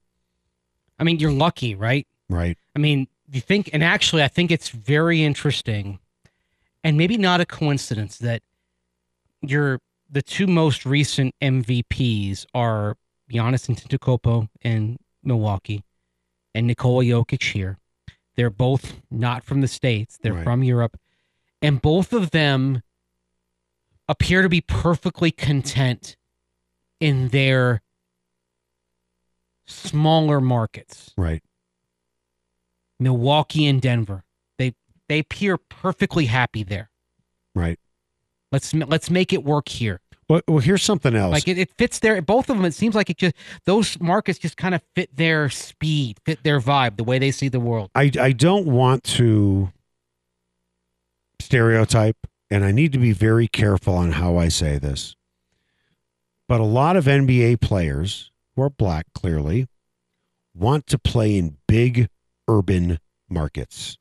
[0.99, 2.07] I mean, you're lucky, right?
[2.29, 2.59] right?
[2.77, 5.99] I mean, you think, and actually, I think it's very interesting,
[6.85, 8.43] and maybe not a coincidence that
[9.41, 9.81] you're
[10.11, 12.97] the two most recent MVPs are
[13.33, 15.83] Giannis Antetokounmpo in Milwaukee,
[16.55, 17.79] and Nikola Jokic here.
[18.37, 20.45] They're both not from the states; they're Right.
[20.45, 20.99] from Europe,
[21.61, 22.83] and both of them
[24.09, 26.17] appear to be perfectly content
[27.01, 27.83] in their
[29.67, 31.43] smaller markets, Right.
[32.99, 34.25] Milwaukee and Denver.
[34.59, 34.75] They
[35.09, 36.91] they appear perfectly happy there.
[37.55, 37.79] Right.
[38.53, 40.01] Let's let's make it work here.
[40.31, 41.33] Well, well here's something else.
[41.33, 42.65] Like it, it fits their both of them.
[42.65, 46.61] It seems like it just those markets just kind of fit their speed, fit their
[46.61, 47.91] vibe, the way they see the world.
[47.97, 49.73] I, I don't want to
[51.41, 55.17] stereotype, and I need to be very careful on how I say this.
[56.47, 59.67] But a lot of NBA players who are black, clearly,
[60.55, 62.09] want to play in big
[62.47, 63.99] urban markets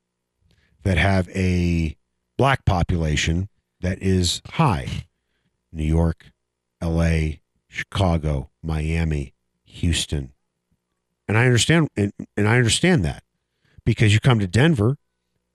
[0.84, 1.98] that have a
[2.38, 3.50] black population
[3.82, 5.09] that is high.
[5.72, 6.32] New York,
[6.82, 9.34] LA, Chicago, Miami,
[9.66, 10.34] Houston.
[11.28, 13.24] And I understand and, and I understand that
[13.86, 14.98] because you come to Denver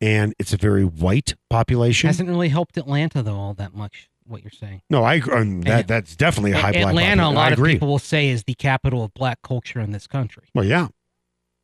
[0.00, 2.08] and it's a very white population.
[2.08, 4.08] Hasn't really helped Atlanta though all that much.
[4.26, 7.52] What you're saying, no, I um, that that's definitely a high black Atlanta, a lot
[7.52, 10.44] of people will say is the capital of black culture in this country.
[10.54, 10.88] Well, yeah,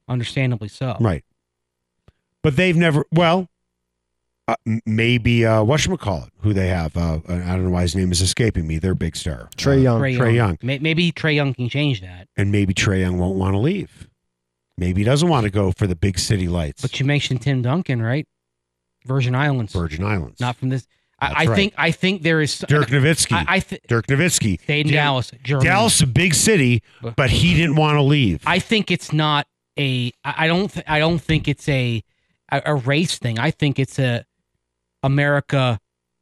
[0.07, 0.97] Understandably so.
[1.01, 1.25] right.
[2.43, 3.49] But they've never well
[4.51, 6.97] uh, m- maybe uh whatchamacallit, who they have.
[6.97, 8.79] Uh, I don't know why his name is escaping me.
[8.79, 9.49] Their big star.
[9.57, 9.99] Trae Uh, Young.
[10.01, 10.59] Trey Trae Young.
[10.63, 10.83] Young.
[10.83, 12.29] Maybe Trae Young can change that.
[12.37, 14.09] And maybe Trae Young won't want to leave.
[14.77, 16.81] Maybe he doesn't want to go for the big city lights.
[16.83, 18.27] But you mentioned Tim Duncan, right?
[19.05, 20.41] Virgin Islands, Virgin Islands.
[20.41, 20.87] not from this.
[21.21, 21.55] That's I, I right.
[21.57, 23.33] think I think there is Dirk Nowitzki.
[23.33, 24.61] I, I th- Dirk Nowitzki.
[24.63, 25.69] stayed in Dal- Dallas, Germany.
[25.69, 28.43] Dallas, a big city, But- but he didn't want to leave.
[28.47, 29.47] I think it's not
[29.79, 30.13] a.
[30.25, 30.71] I don't.
[30.73, 32.03] Th- I don't think it's a,
[32.51, 33.39] a a race thing.
[33.39, 34.25] I think it's a
[35.03, 35.79] America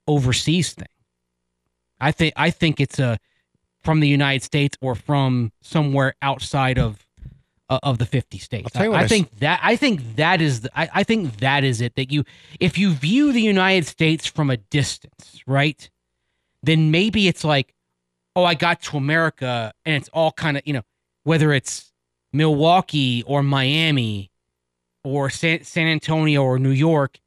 [0.06, 0.86] overseas thing.
[2.00, 2.34] I think.
[2.36, 3.18] I think it's a
[3.82, 7.06] from the United States or from somewhere outside of
[7.70, 8.64] uh, of the 50 states.
[8.66, 11.04] I'll tell you what I, I think that I think that is the, I, I
[11.04, 12.24] think that is it that you
[12.60, 15.88] if you view the United States from a distance, right?
[16.62, 17.74] Then maybe it's like,
[18.34, 20.82] oh, I got to America and it's all kind of, you know,
[21.24, 21.92] whether it's
[22.32, 24.30] Milwaukee or Miami
[25.04, 27.18] or San, San Antonio or New York,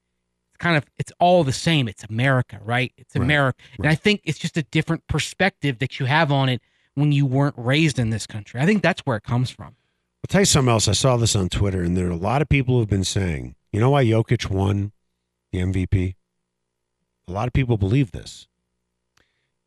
[0.62, 1.88] kind of it's all the same.
[1.88, 2.94] It's America, right?
[2.98, 3.60] It's Right, America.
[3.80, 6.62] And I think it's just a different perspective that you have on it
[6.94, 8.62] when you weren't raised in this country.
[8.62, 9.76] I think that's where it comes from.
[10.24, 10.88] I'll tell you something else.
[10.88, 13.04] I saw this on Twitter, and there are a lot of people who have been
[13.04, 14.92] saying, you know why Jokic won
[15.52, 16.16] the MVP?
[17.28, 18.48] A lot of people believe this.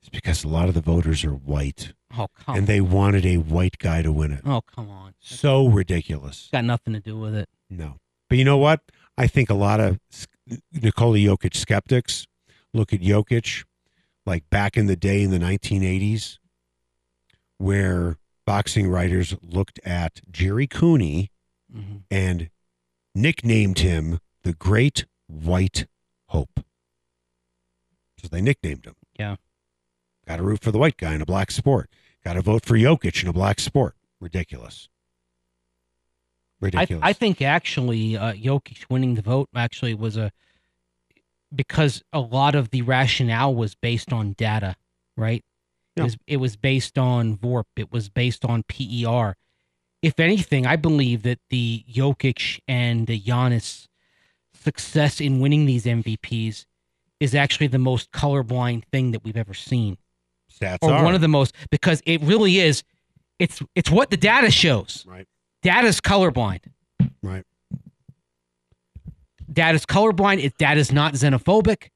[0.00, 3.38] It's because a lot of the voters are white, Oh come and they wanted a
[3.38, 4.42] white guy to win it.
[4.44, 5.14] Oh come on.
[5.20, 6.50] It's So ridiculous.
[6.52, 7.48] got nothing to do with it.
[7.70, 7.98] No.
[8.28, 8.80] But you know what?
[9.16, 9.98] I think a lot of
[10.72, 12.26] Nikola Jokic skeptics
[12.72, 13.64] look at Jokic
[14.26, 16.38] like back in the day in the 1980s,
[17.58, 21.30] where boxing writers looked at Gerry Cooney
[21.72, 22.50] hmm and
[23.14, 25.86] nicknamed him the Great White
[26.28, 26.60] Hope.
[28.20, 28.94] So they nicknamed him.
[29.18, 29.36] Yeah.
[30.26, 31.90] Got to root for the white guy in a black sport.
[32.24, 33.94] Got to vote for Jokic in a black sport.
[34.20, 34.88] Ridiculous.
[37.02, 40.30] I, I think actually uh, Jokic winning the vote actually was a
[41.54, 44.76] because a lot of the rationale was based on data,
[45.16, 45.44] right?
[45.96, 46.02] Yeah.
[46.02, 47.64] It, was, it was based on VORP.
[47.76, 49.36] It was based on PER.
[50.02, 53.86] If anything, I believe that the Jokic and the Giannis
[54.54, 56.66] success in winning these MVPs
[57.20, 59.96] is actually the most colorblind thing that we've ever seen,
[60.52, 61.04] Stats or are.
[61.04, 62.82] one of the most because it really is.
[63.38, 65.04] It's it's what the data shows.
[65.06, 65.26] Right.
[65.64, 66.60] Data's colorblind.
[67.22, 67.44] Right.
[69.50, 70.44] Data's colorblind.
[70.44, 71.88] It data's not xenophobic.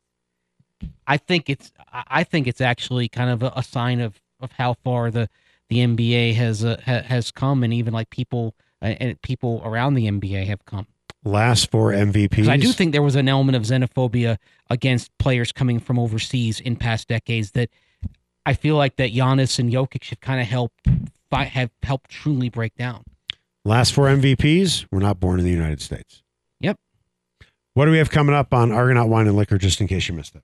[1.06, 4.72] I think it's I think it's actually kind of a, a sign of of how
[4.72, 5.28] far the
[5.68, 9.94] the NBA has uh, ha, has come, and even like people uh, and people around
[9.94, 10.86] the NBA have come.
[11.24, 12.48] Last four MVPs.
[12.48, 14.38] I do think there was an element of xenophobia
[14.70, 17.68] against players coming from overseas in past decades that
[18.46, 20.86] I feel like that Giannis and Jokic have kind of helped
[21.30, 23.04] have helped truly break down.
[23.68, 26.22] Last four MVPs were not born in the United States.
[26.60, 26.78] Yep.
[27.74, 30.14] What do we have coming up on Argonaut Wine and Liquor, just in case you
[30.14, 30.42] missed it?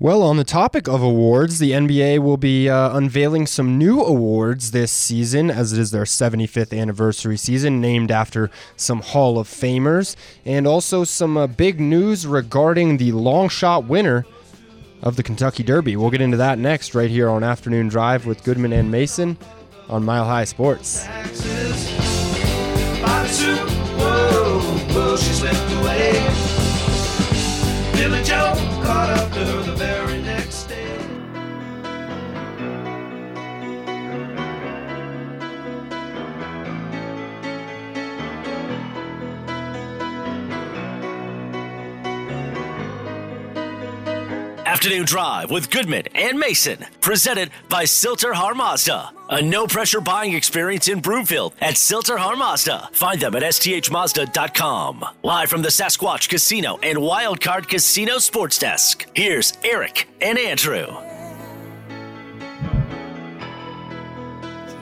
[0.00, 4.72] Well, on the topic of awards, the NBA will be uh, unveiling some new awards
[4.72, 10.16] this season, as it is their 75th anniversary season, named after some Hall of Famers,
[10.44, 14.26] and also some uh, big news regarding the long shot winner
[15.02, 15.94] of the Kentucky Derby.
[15.94, 19.36] We'll get into that next, right here on Afternoon Drive with Goodman and Mason
[19.88, 21.06] on Mile High Sports.
[23.32, 23.66] Super
[23.96, 24.60] Bowl.
[24.94, 26.12] Well, she slipped away.
[27.94, 28.52] Billy Joe
[28.84, 30.98] caught up to her the very next day.
[44.66, 49.12] Afternoon Drive with Goodman and Mason, presented by Sill-TerHar Mazda.
[49.32, 52.90] A no pressure buying experience in Broomfield at Sill-TerHar Mazda.
[52.92, 55.04] Find them at sthmazda.com.
[55.22, 59.08] Live from the Sasquatch Casino and Wildcard Casino Sports Desk.
[59.14, 60.86] Here's Eric and Andrew.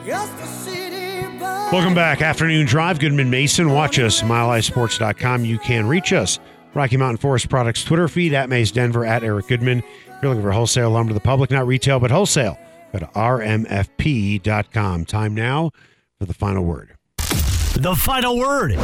[0.05, 1.27] Just a city.
[1.71, 2.21] Welcome back.
[2.21, 2.99] Afternoon Drive.
[2.99, 3.71] Goodman Mason.
[3.71, 4.21] Watch us.
[4.21, 5.45] MileHighSports.com.
[5.45, 6.39] You can reach us.
[6.73, 9.77] Rocky Mountain Forest Products Twitter feed at Mace Denver at Eric Goodman.
[9.79, 12.57] If you're looking for wholesale lumber to the public, not retail, but wholesale,
[12.91, 15.05] go to rmfp.com.
[15.05, 15.71] Time now
[16.19, 16.95] for the final word.
[17.17, 18.77] The final word.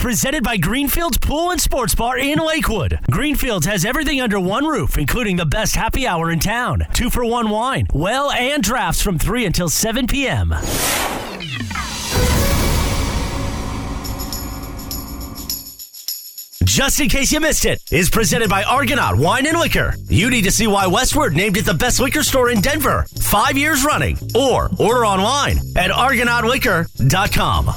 [0.00, 3.00] Presented by Greenfields Pool and Sports Bar in Lakewood.
[3.10, 6.86] Greenfields has everything under one roof, including the best happy hour in town.
[6.92, 10.54] Two for one wine, well, and drafts from 3 until 7 p.m.
[16.78, 19.96] Just in case you missed it, is presented by Argonaut Wine and Liquor.
[20.08, 23.58] You need to see why Westward named it the best liquor store in Denver, five
[23.58, 27.70] years running, or order online at argonautliquor.com.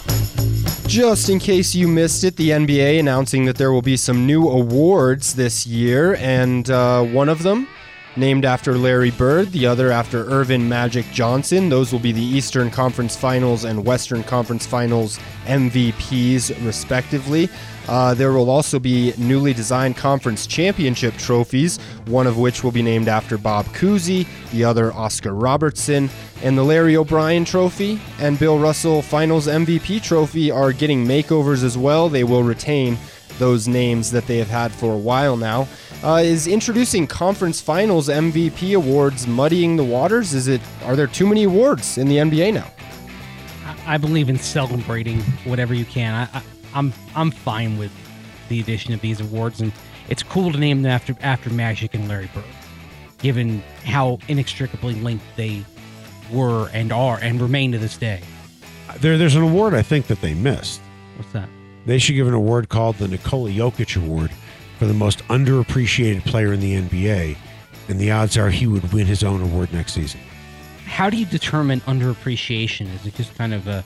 [0.87, 4.47] Just in case you missed it, the NBA announcing that there will be some new
[4.47, 7.67] awards this year, and uh, one of them
[8.15, 11.69] named after Larry Bird, the other after Earvin Magic Johnson.
[11.69, 17.49] Those will be the Eastern Conference Finals and Western Conference Finals MVPs, respectively.
[17.87, 22.81] Uh, there will also be newly designed conference championship trophies, one of which will be
[22.81, 26.09] named after Bob Cousy, the other Oscar Robertson,
[26.43, 31.77] and the Larry O'Brien Trophy and Bill Russell Finals MVP Trophy are getting makeovers as
[31.77, 32.09] well.
[32.09, 32.97] They will retain
[33.39, 35.67] those names that they have had for a while now.
[36.03, 40.33] Uh, is introducing conference finals MVP awards muddying the waters?
[40.33, 42.67] Is it are there too many awards in the NBA now?
[43.85, 46.27] I believe in celebrating whatever you can.
[46.33, 46.41] I,
[46.73, 47.91] I'm I'm fine with
[48.49, 49.71] the addition of these awards, and
[50.09, 52.43] it's cool to name them after after Magic and Larry Bird,
[53.19, 55.63] given how inextricably linked they
[56.31, 58.21] were and are and remain to this day.
[58.99, 60.81] There, there's an award I think that they missed.
[61.15, 61.49] What's that?
[61.85, 64.31] They should give an award called the Nikola Jokic Award
[64.77, 67.37] for the most underappreciated player in the NBA,
[67.87, 70.19] and the odds are he would win his own award next season.
[70.85, 72.93] How do you determine underappreciation?
[72.95, 73.83] Is it just kind of a?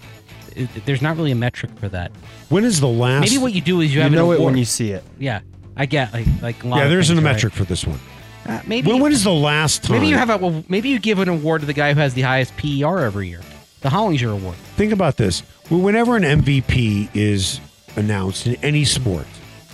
[0.55, 2.11] It, there's not really a metric for that.
[2.49, 3.21] When is the last?
[3.29, 4.59] Maybe what you do is you, You have know an it when award.
[4.59, 5.03] you see it.
[5.19, 5.41] Yeah,
[5.75, 7.31] I get like like a lot yeah, of there isn't a things, right?
[7.33, 7.99] metric for this one.
[8.47, 9.93] Uh, maybe When, when is the last time?
[9.97, 12.13] maybe you have a well, maybe you give an award to the guy who has
[12.13, 13.41] the highest PER every year,
[13.81, 14.55] the Hollinger Award.
[14.77, 15.41] Think about this.
[15.71, 17.59] Well, Whenever an MVP is
[17.95, 19.25] announced in any sport,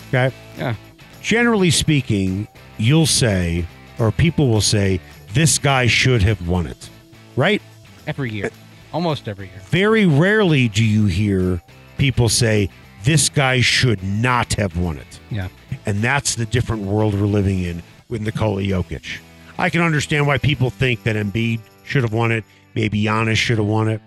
[0.08, 0.74] okay, Yeah.
[1.20, 3.66] generally speaking, you'll say,
[3.98, 5.00] or people will say,
[5.34, 6.88] this guy should have won it,
[7.36, 7.60] right?
[8.06, 8.50] Every year,
[8.92, 9.60] almost every year.
[9.66, 11.60] Very rarely do you hear
[11.98, 12.68] people say,
[13.04, 15.20] this guy should not have won it.
[15.30, 15.48] Yeah.
[15.86, 19.18] And that's the different world we're living in with Nikola Jokic.
[19.58, 23.58] I can understand why people think that Embiid should have won it, maybe Giannis should
[23.58, 24.00] have won it.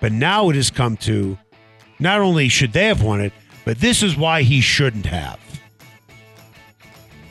[0.00, 1.38] But now it has come to
[1.98, 3.32] not only should they have won it,
[3.64, 5.40] but this is why he shouldn't have.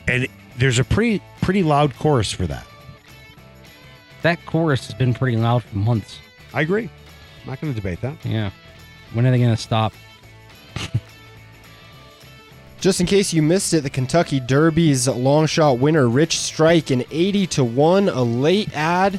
[0.08, 0.26] And
[0.58, 2.66] there's a pretty pretty loud chorus for that.
[4.22, 6.18] That chorus has been pretty loud for months.
[6.54, 6.88] I agree.
[7.42, 8.16] I'm not going to debate that.
[8.24, 8.50] Yeah.
[9.12, 9.92] When are they going to stop?
[12.80, 17.02] Just in case you missed it, the Kentucky Derby's long shot winner Rich Strike an
[17.10, 19.18] 80 to 1 a late ad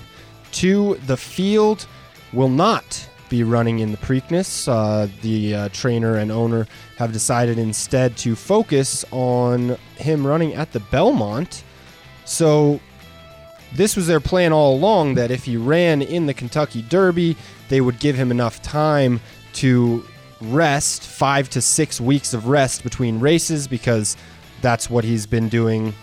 [0.54, 1.88] to the field
[2.32, 4.68] will not be running in the Preakness.
[4.68, 6.68] Uh, the uh, trainer and owner
[6.98, 11.64] have decided instead to focus on him running at the Belmont.
[12.26, 12.80] So
[13.76, 17.36] this was their plan all along that if he ran in the Kentucky Derby,
[17.70, 19.20] they would give him enough time
[19.54, 20.04] to
[20.42, 24.18] rest, five to six weeks of rest between races, because
[24.62, 25.94] that's what he's been doing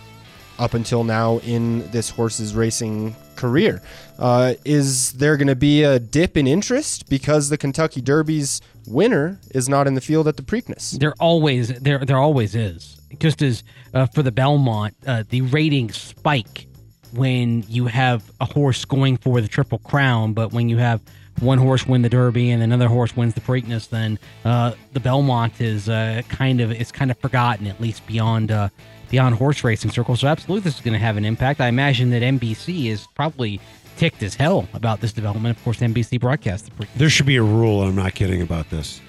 [0.59, 3.81] up until now in this horse's racing career.
[4.19, 9.39] Uh, is there going to be a dip in interest because the Kentucky Derby's winner
[9.51, 10.97] is not in the field at the Preakness?
[10.99, 13.01] There always there there always is.
[13.19, 13.63] Just as
[13.93, 16.67] uh, for the Belmont, uh, the ratings spike
[17.13, 21.01] when you have a horse going for the Triple Crown, but when you have
[21.39, 25.59] one horse win the Derby and another horse wins the Preakness, then uh, the Belmont
[25.59, 28.69] is uh, kind of it's kind of forgotten at least beyond uh,
[29.09, 30.21] beyond horse racing circles.
[30.21, 31.61] So absolutely, this is going to have an impact.
[31.61, 33.59] I imagine that NBC is probably
[33.97, 35.57] ticked as hell about this development.
[35.57, 36.95] Of course, NBC broadcast the Preakness.
[36.95, 39.01] There should be a rule, I'm not kidding about this.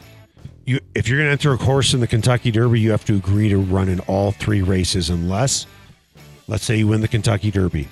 [0.66, 3.14] You, if you're going to enter a course in the Kentucky Derby, you have to
[3.14, 5.66] agree to run in all three races, unless,
[6.46, 7.88] let's say, you win the Kentucky Derby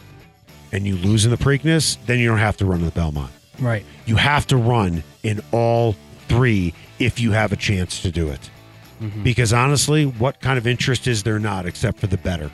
[0.72, 3.30] and you lose in the Preakness, then you don't have to run the Belmont.
[3.59, 3.84] Right.
[4.07, 5.94] You have to run in all
[6.28, 8.50] three if you have a chance to do it.
[9.00, 9.22] Mm-hmm.
[9.22, 12.50] Because honestly, what kind of interest is there not except for the bettor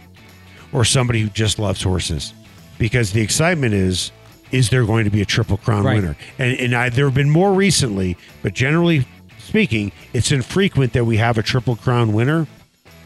[0.72, 2.32] or somebody who just loves horses?
[2.78, 4.11] Because the excitement is,
[4.51, 5.96] is there going to be a Triple Crown Right.
[5.96, 6.16] winner?
[6.38, 9.07] And, and I, there have been more recently, but generally
[9.38, 12.46] speaking, it's infrequent that we have a Triple Crown winner.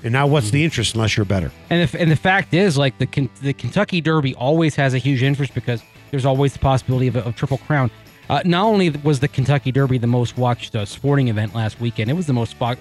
[0.05, 1.53] And now, what's the interest unless you're bettor?
[1.70, 5.22] And the, and the fact is, like the the Kentucky Derby always has a huge
[5.22, 7.90] interest because there's always the possibility of a of triple crown.
[8.28, 12.11] Uh, not only was the Kentucky Derby the most watched uh, sporting event last weekend,
[12.11, 12.76] it was the most fo-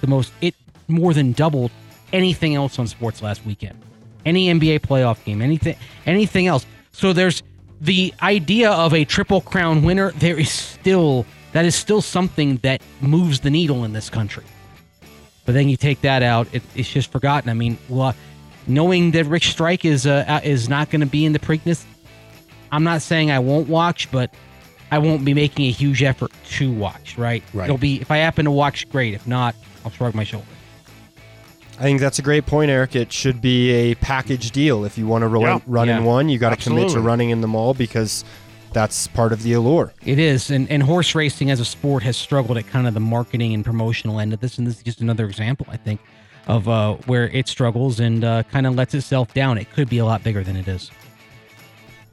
[0.00, 0.54] the most it
[0.88, 1.70] more than doubled
[2.12, 3.80] anything else on sports last weekend.
[4.24, 6.66] Any NBA playoff game, anything anything else.
[6.90, 7.42] So there's
[7.80, 10.10] the idea of a triple crown winner.
[10.12, 14.44] There is still that is still something that moves the needle in this country.
[15.48, 17.48] But then you take that out, it, it's just forgotten.
[17.48, 18.14] I mean, well,
[18.66, 21.86] knowing that Rich Strike is uh, is not going to be in the Preakness,
[22.70, 24.30] I'm not saying I won't watch, but
[24.90, 27.16] I won't be making a huge effort to watch.
[27.16, 27.42] Right?
[27.54, 27.64] Right.
[27.64, 29.14] It'll be if I happen to watch, great.
[29.14, 29.54] If not,
[29.86, 30.46] I'll shrug my shoulder.
[31.78, 32.94] I think that's a great point, Eric.
[32.94, 34.84] It should be a package deal.
[34.84, 35.60] If you want to ro- Yeah.
[35.66, 38.22] run in one, you got to commit to running in them all because
[38.72, 39.92] that's part of the allure.
[40.04, 43.00] It is, and, and horse racing as a sport has struggled at kind of the
[43.00, 46.00] marketing and promotional end of this, and this is just another example, I think,
[46.46, 49.58] of uh, where it struggles and uh, kind of lets itself down.
[49.58, 50.90] It could be a lot bigger than it is.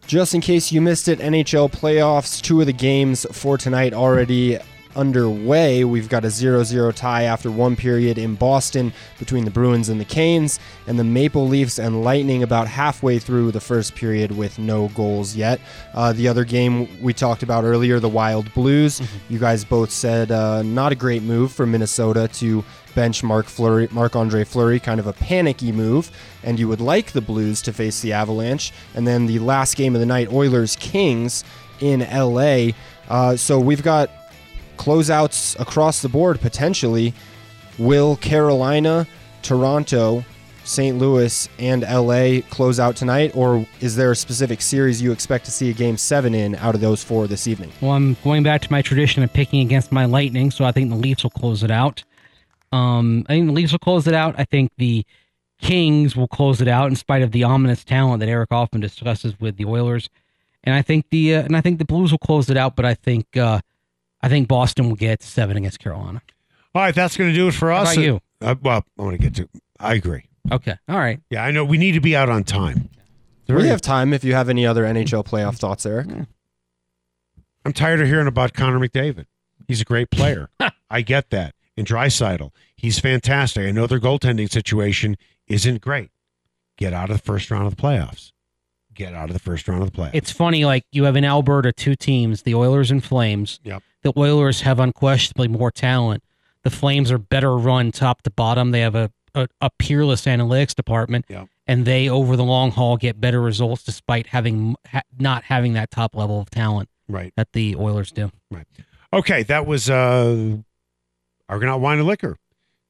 [0.08, 4.60] Just in case you missed it, NHL playoffs, two of the games for tonight already
[4.96, 5.84] underway.
[5.84, 10.00] We've got a 0 0 tie after one period in Boston between the Bruins and
[10.00, 14.60] the Canes, and the Maple Leafs and Lightning about halfway through the first period with
[14.60, 15.60] no goals yet.
[15.94, 20.32] Uh, the other game we talked about earlier, the Wild Blues, you guys both said
[20.32, 22.64] uh, not a great move for Minnesota to
[22.96, 26.10] bench Marc Fleury, Marc Andre Fleury, kind of a panicky move,
[26.44, 28.72] and you would like the Blues to face the Avalanche.
[28.96, 31.44] And then the last game of the night, Oilers Kings
[31.82, 32.70] in LA.
[33.10, 34.10] Uh, so we've got
[34.78, 37.14] closeouts across the board potentially.
[37.78, 39.06] Will Carolina,
[39.42, 40.24] Toronto,
[40.64, 40.98] St.
[40.98, 45.52] Louis, and LA close out tonight, or is there a specific series you expect to
[45.52, 47.72] see a game seven in out of those four this evening?
[47.82, 50.90] Well, I'm going back to my tradition of picking against my Lightning, so I think
[50.90, 52.04] the Leafs will close it out.
[52.72, 54.36] Um, I think the Leafs will close it out.
[54.38, 55.06] I think the
[55.62, 59.40] Kings will close it out in spite of the ominous talent that Eric often discusses
[59.40, 60.10] with the Oilers,
[60.64, 62.76] and I think the uh, and I think the Blues will close it out.
[62.76, 63.62] But I think uh,
[64.26, 66.20] I think Boston will get seven against Carolina.
[66.74, 67.94] All right, that's going to do it for How us.
[67.94, 68.22] about you?
[68.42, 69.48] Uh, well, I want to get to.
[69.80, 70.24] I agree.
[70.52, 71.20] Okay, all right.
[71.30, 72.90] Yeah, I know we need to be out on time.
[73.48, 76.08] Do we have time if you have any other NHL playoff thoughts, Eric.
[77.64, 79.28] I'm tired of hearing about Connor McDavid.
[79.68, 80.50] He's a great player.
[80.90, 81.54] I get that.
[81.78, 83.68] And Draisaitl, he's fantastic.
[83.68, 85.18] I know their goaltending situation
[85.48, 86.10] isn't great.
[86.78, 88.32] Get out of the first round of the playoffs.
[88.96, 90.12] Get out of the first round of the playoffs.
[90.14, 93.60] It's funny, like you have in Alberta two teams, the Oilers and Flames.
[93.64, 93.84] Yep.
[94.04, 96.24] The Oilers have unquestionably more talent.
[96.64, 98.72] The Flames are better run top to bottom.
[98.72, 101.48] They have a, a, a peerless analytics department, Yep.
[101.68, 105.92] and they over the long haul get better results despite having ha, not having that
[105.92, 107.34] top level of talent right.
[107.36, 108.32] that the Oilers do.
[108.50, 108.66] Right.
[109.14, 110.58] Okay, that was uh
[111.50, 112.38] Argonaut Wine and Liquor.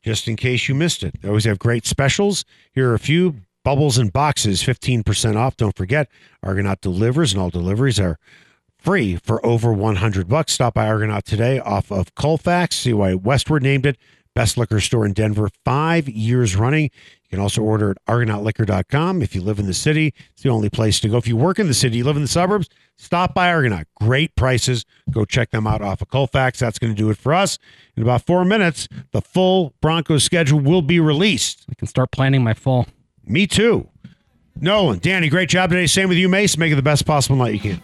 [0.04, 1.20] Just in case you missed it.
[1.22, 2.46] They always have great specials.
[2.74, 5.58] Here are a few bubbles and boxes, 15% off.
[5.58, 6.08] Don't forget,
[6.44, 8.18] Argonaut delivers, and all deliveries are
[8.78, 10.54] free for over 100 bucks.
[10.54, 12.78] Stop by Argonaut today off of Colfax.
[12.78, 13.98] See why Westward named it
[14.36, 16.84] best liquor store in Denver five years running.
[17.24, 19.22] You can also order at argonautliquor.com.
[19.22, 21.18] If you live in the city, it's the only place to go.
[21.18, 23.88] If you work in the city, you live in the suburbs, stop by Argonaut.
[23.96, 24.86] Great prices.
[25.10, 26.60] Go check them out off of Colfax.
[26.60, 27.58] That's going to do it for us.
[27.96, 31.66] In about four minutes, the full Broncos schedule will be released.
[31.72, 32.86] I can start planning my fall.
[33.26, 33.90] Me too.
[34.60, 35.88] Nolan, Danny, great job today.
[35.88, 36.58] Same with you, Mace.
[36.58, 37.84] Make it the best possible night you can.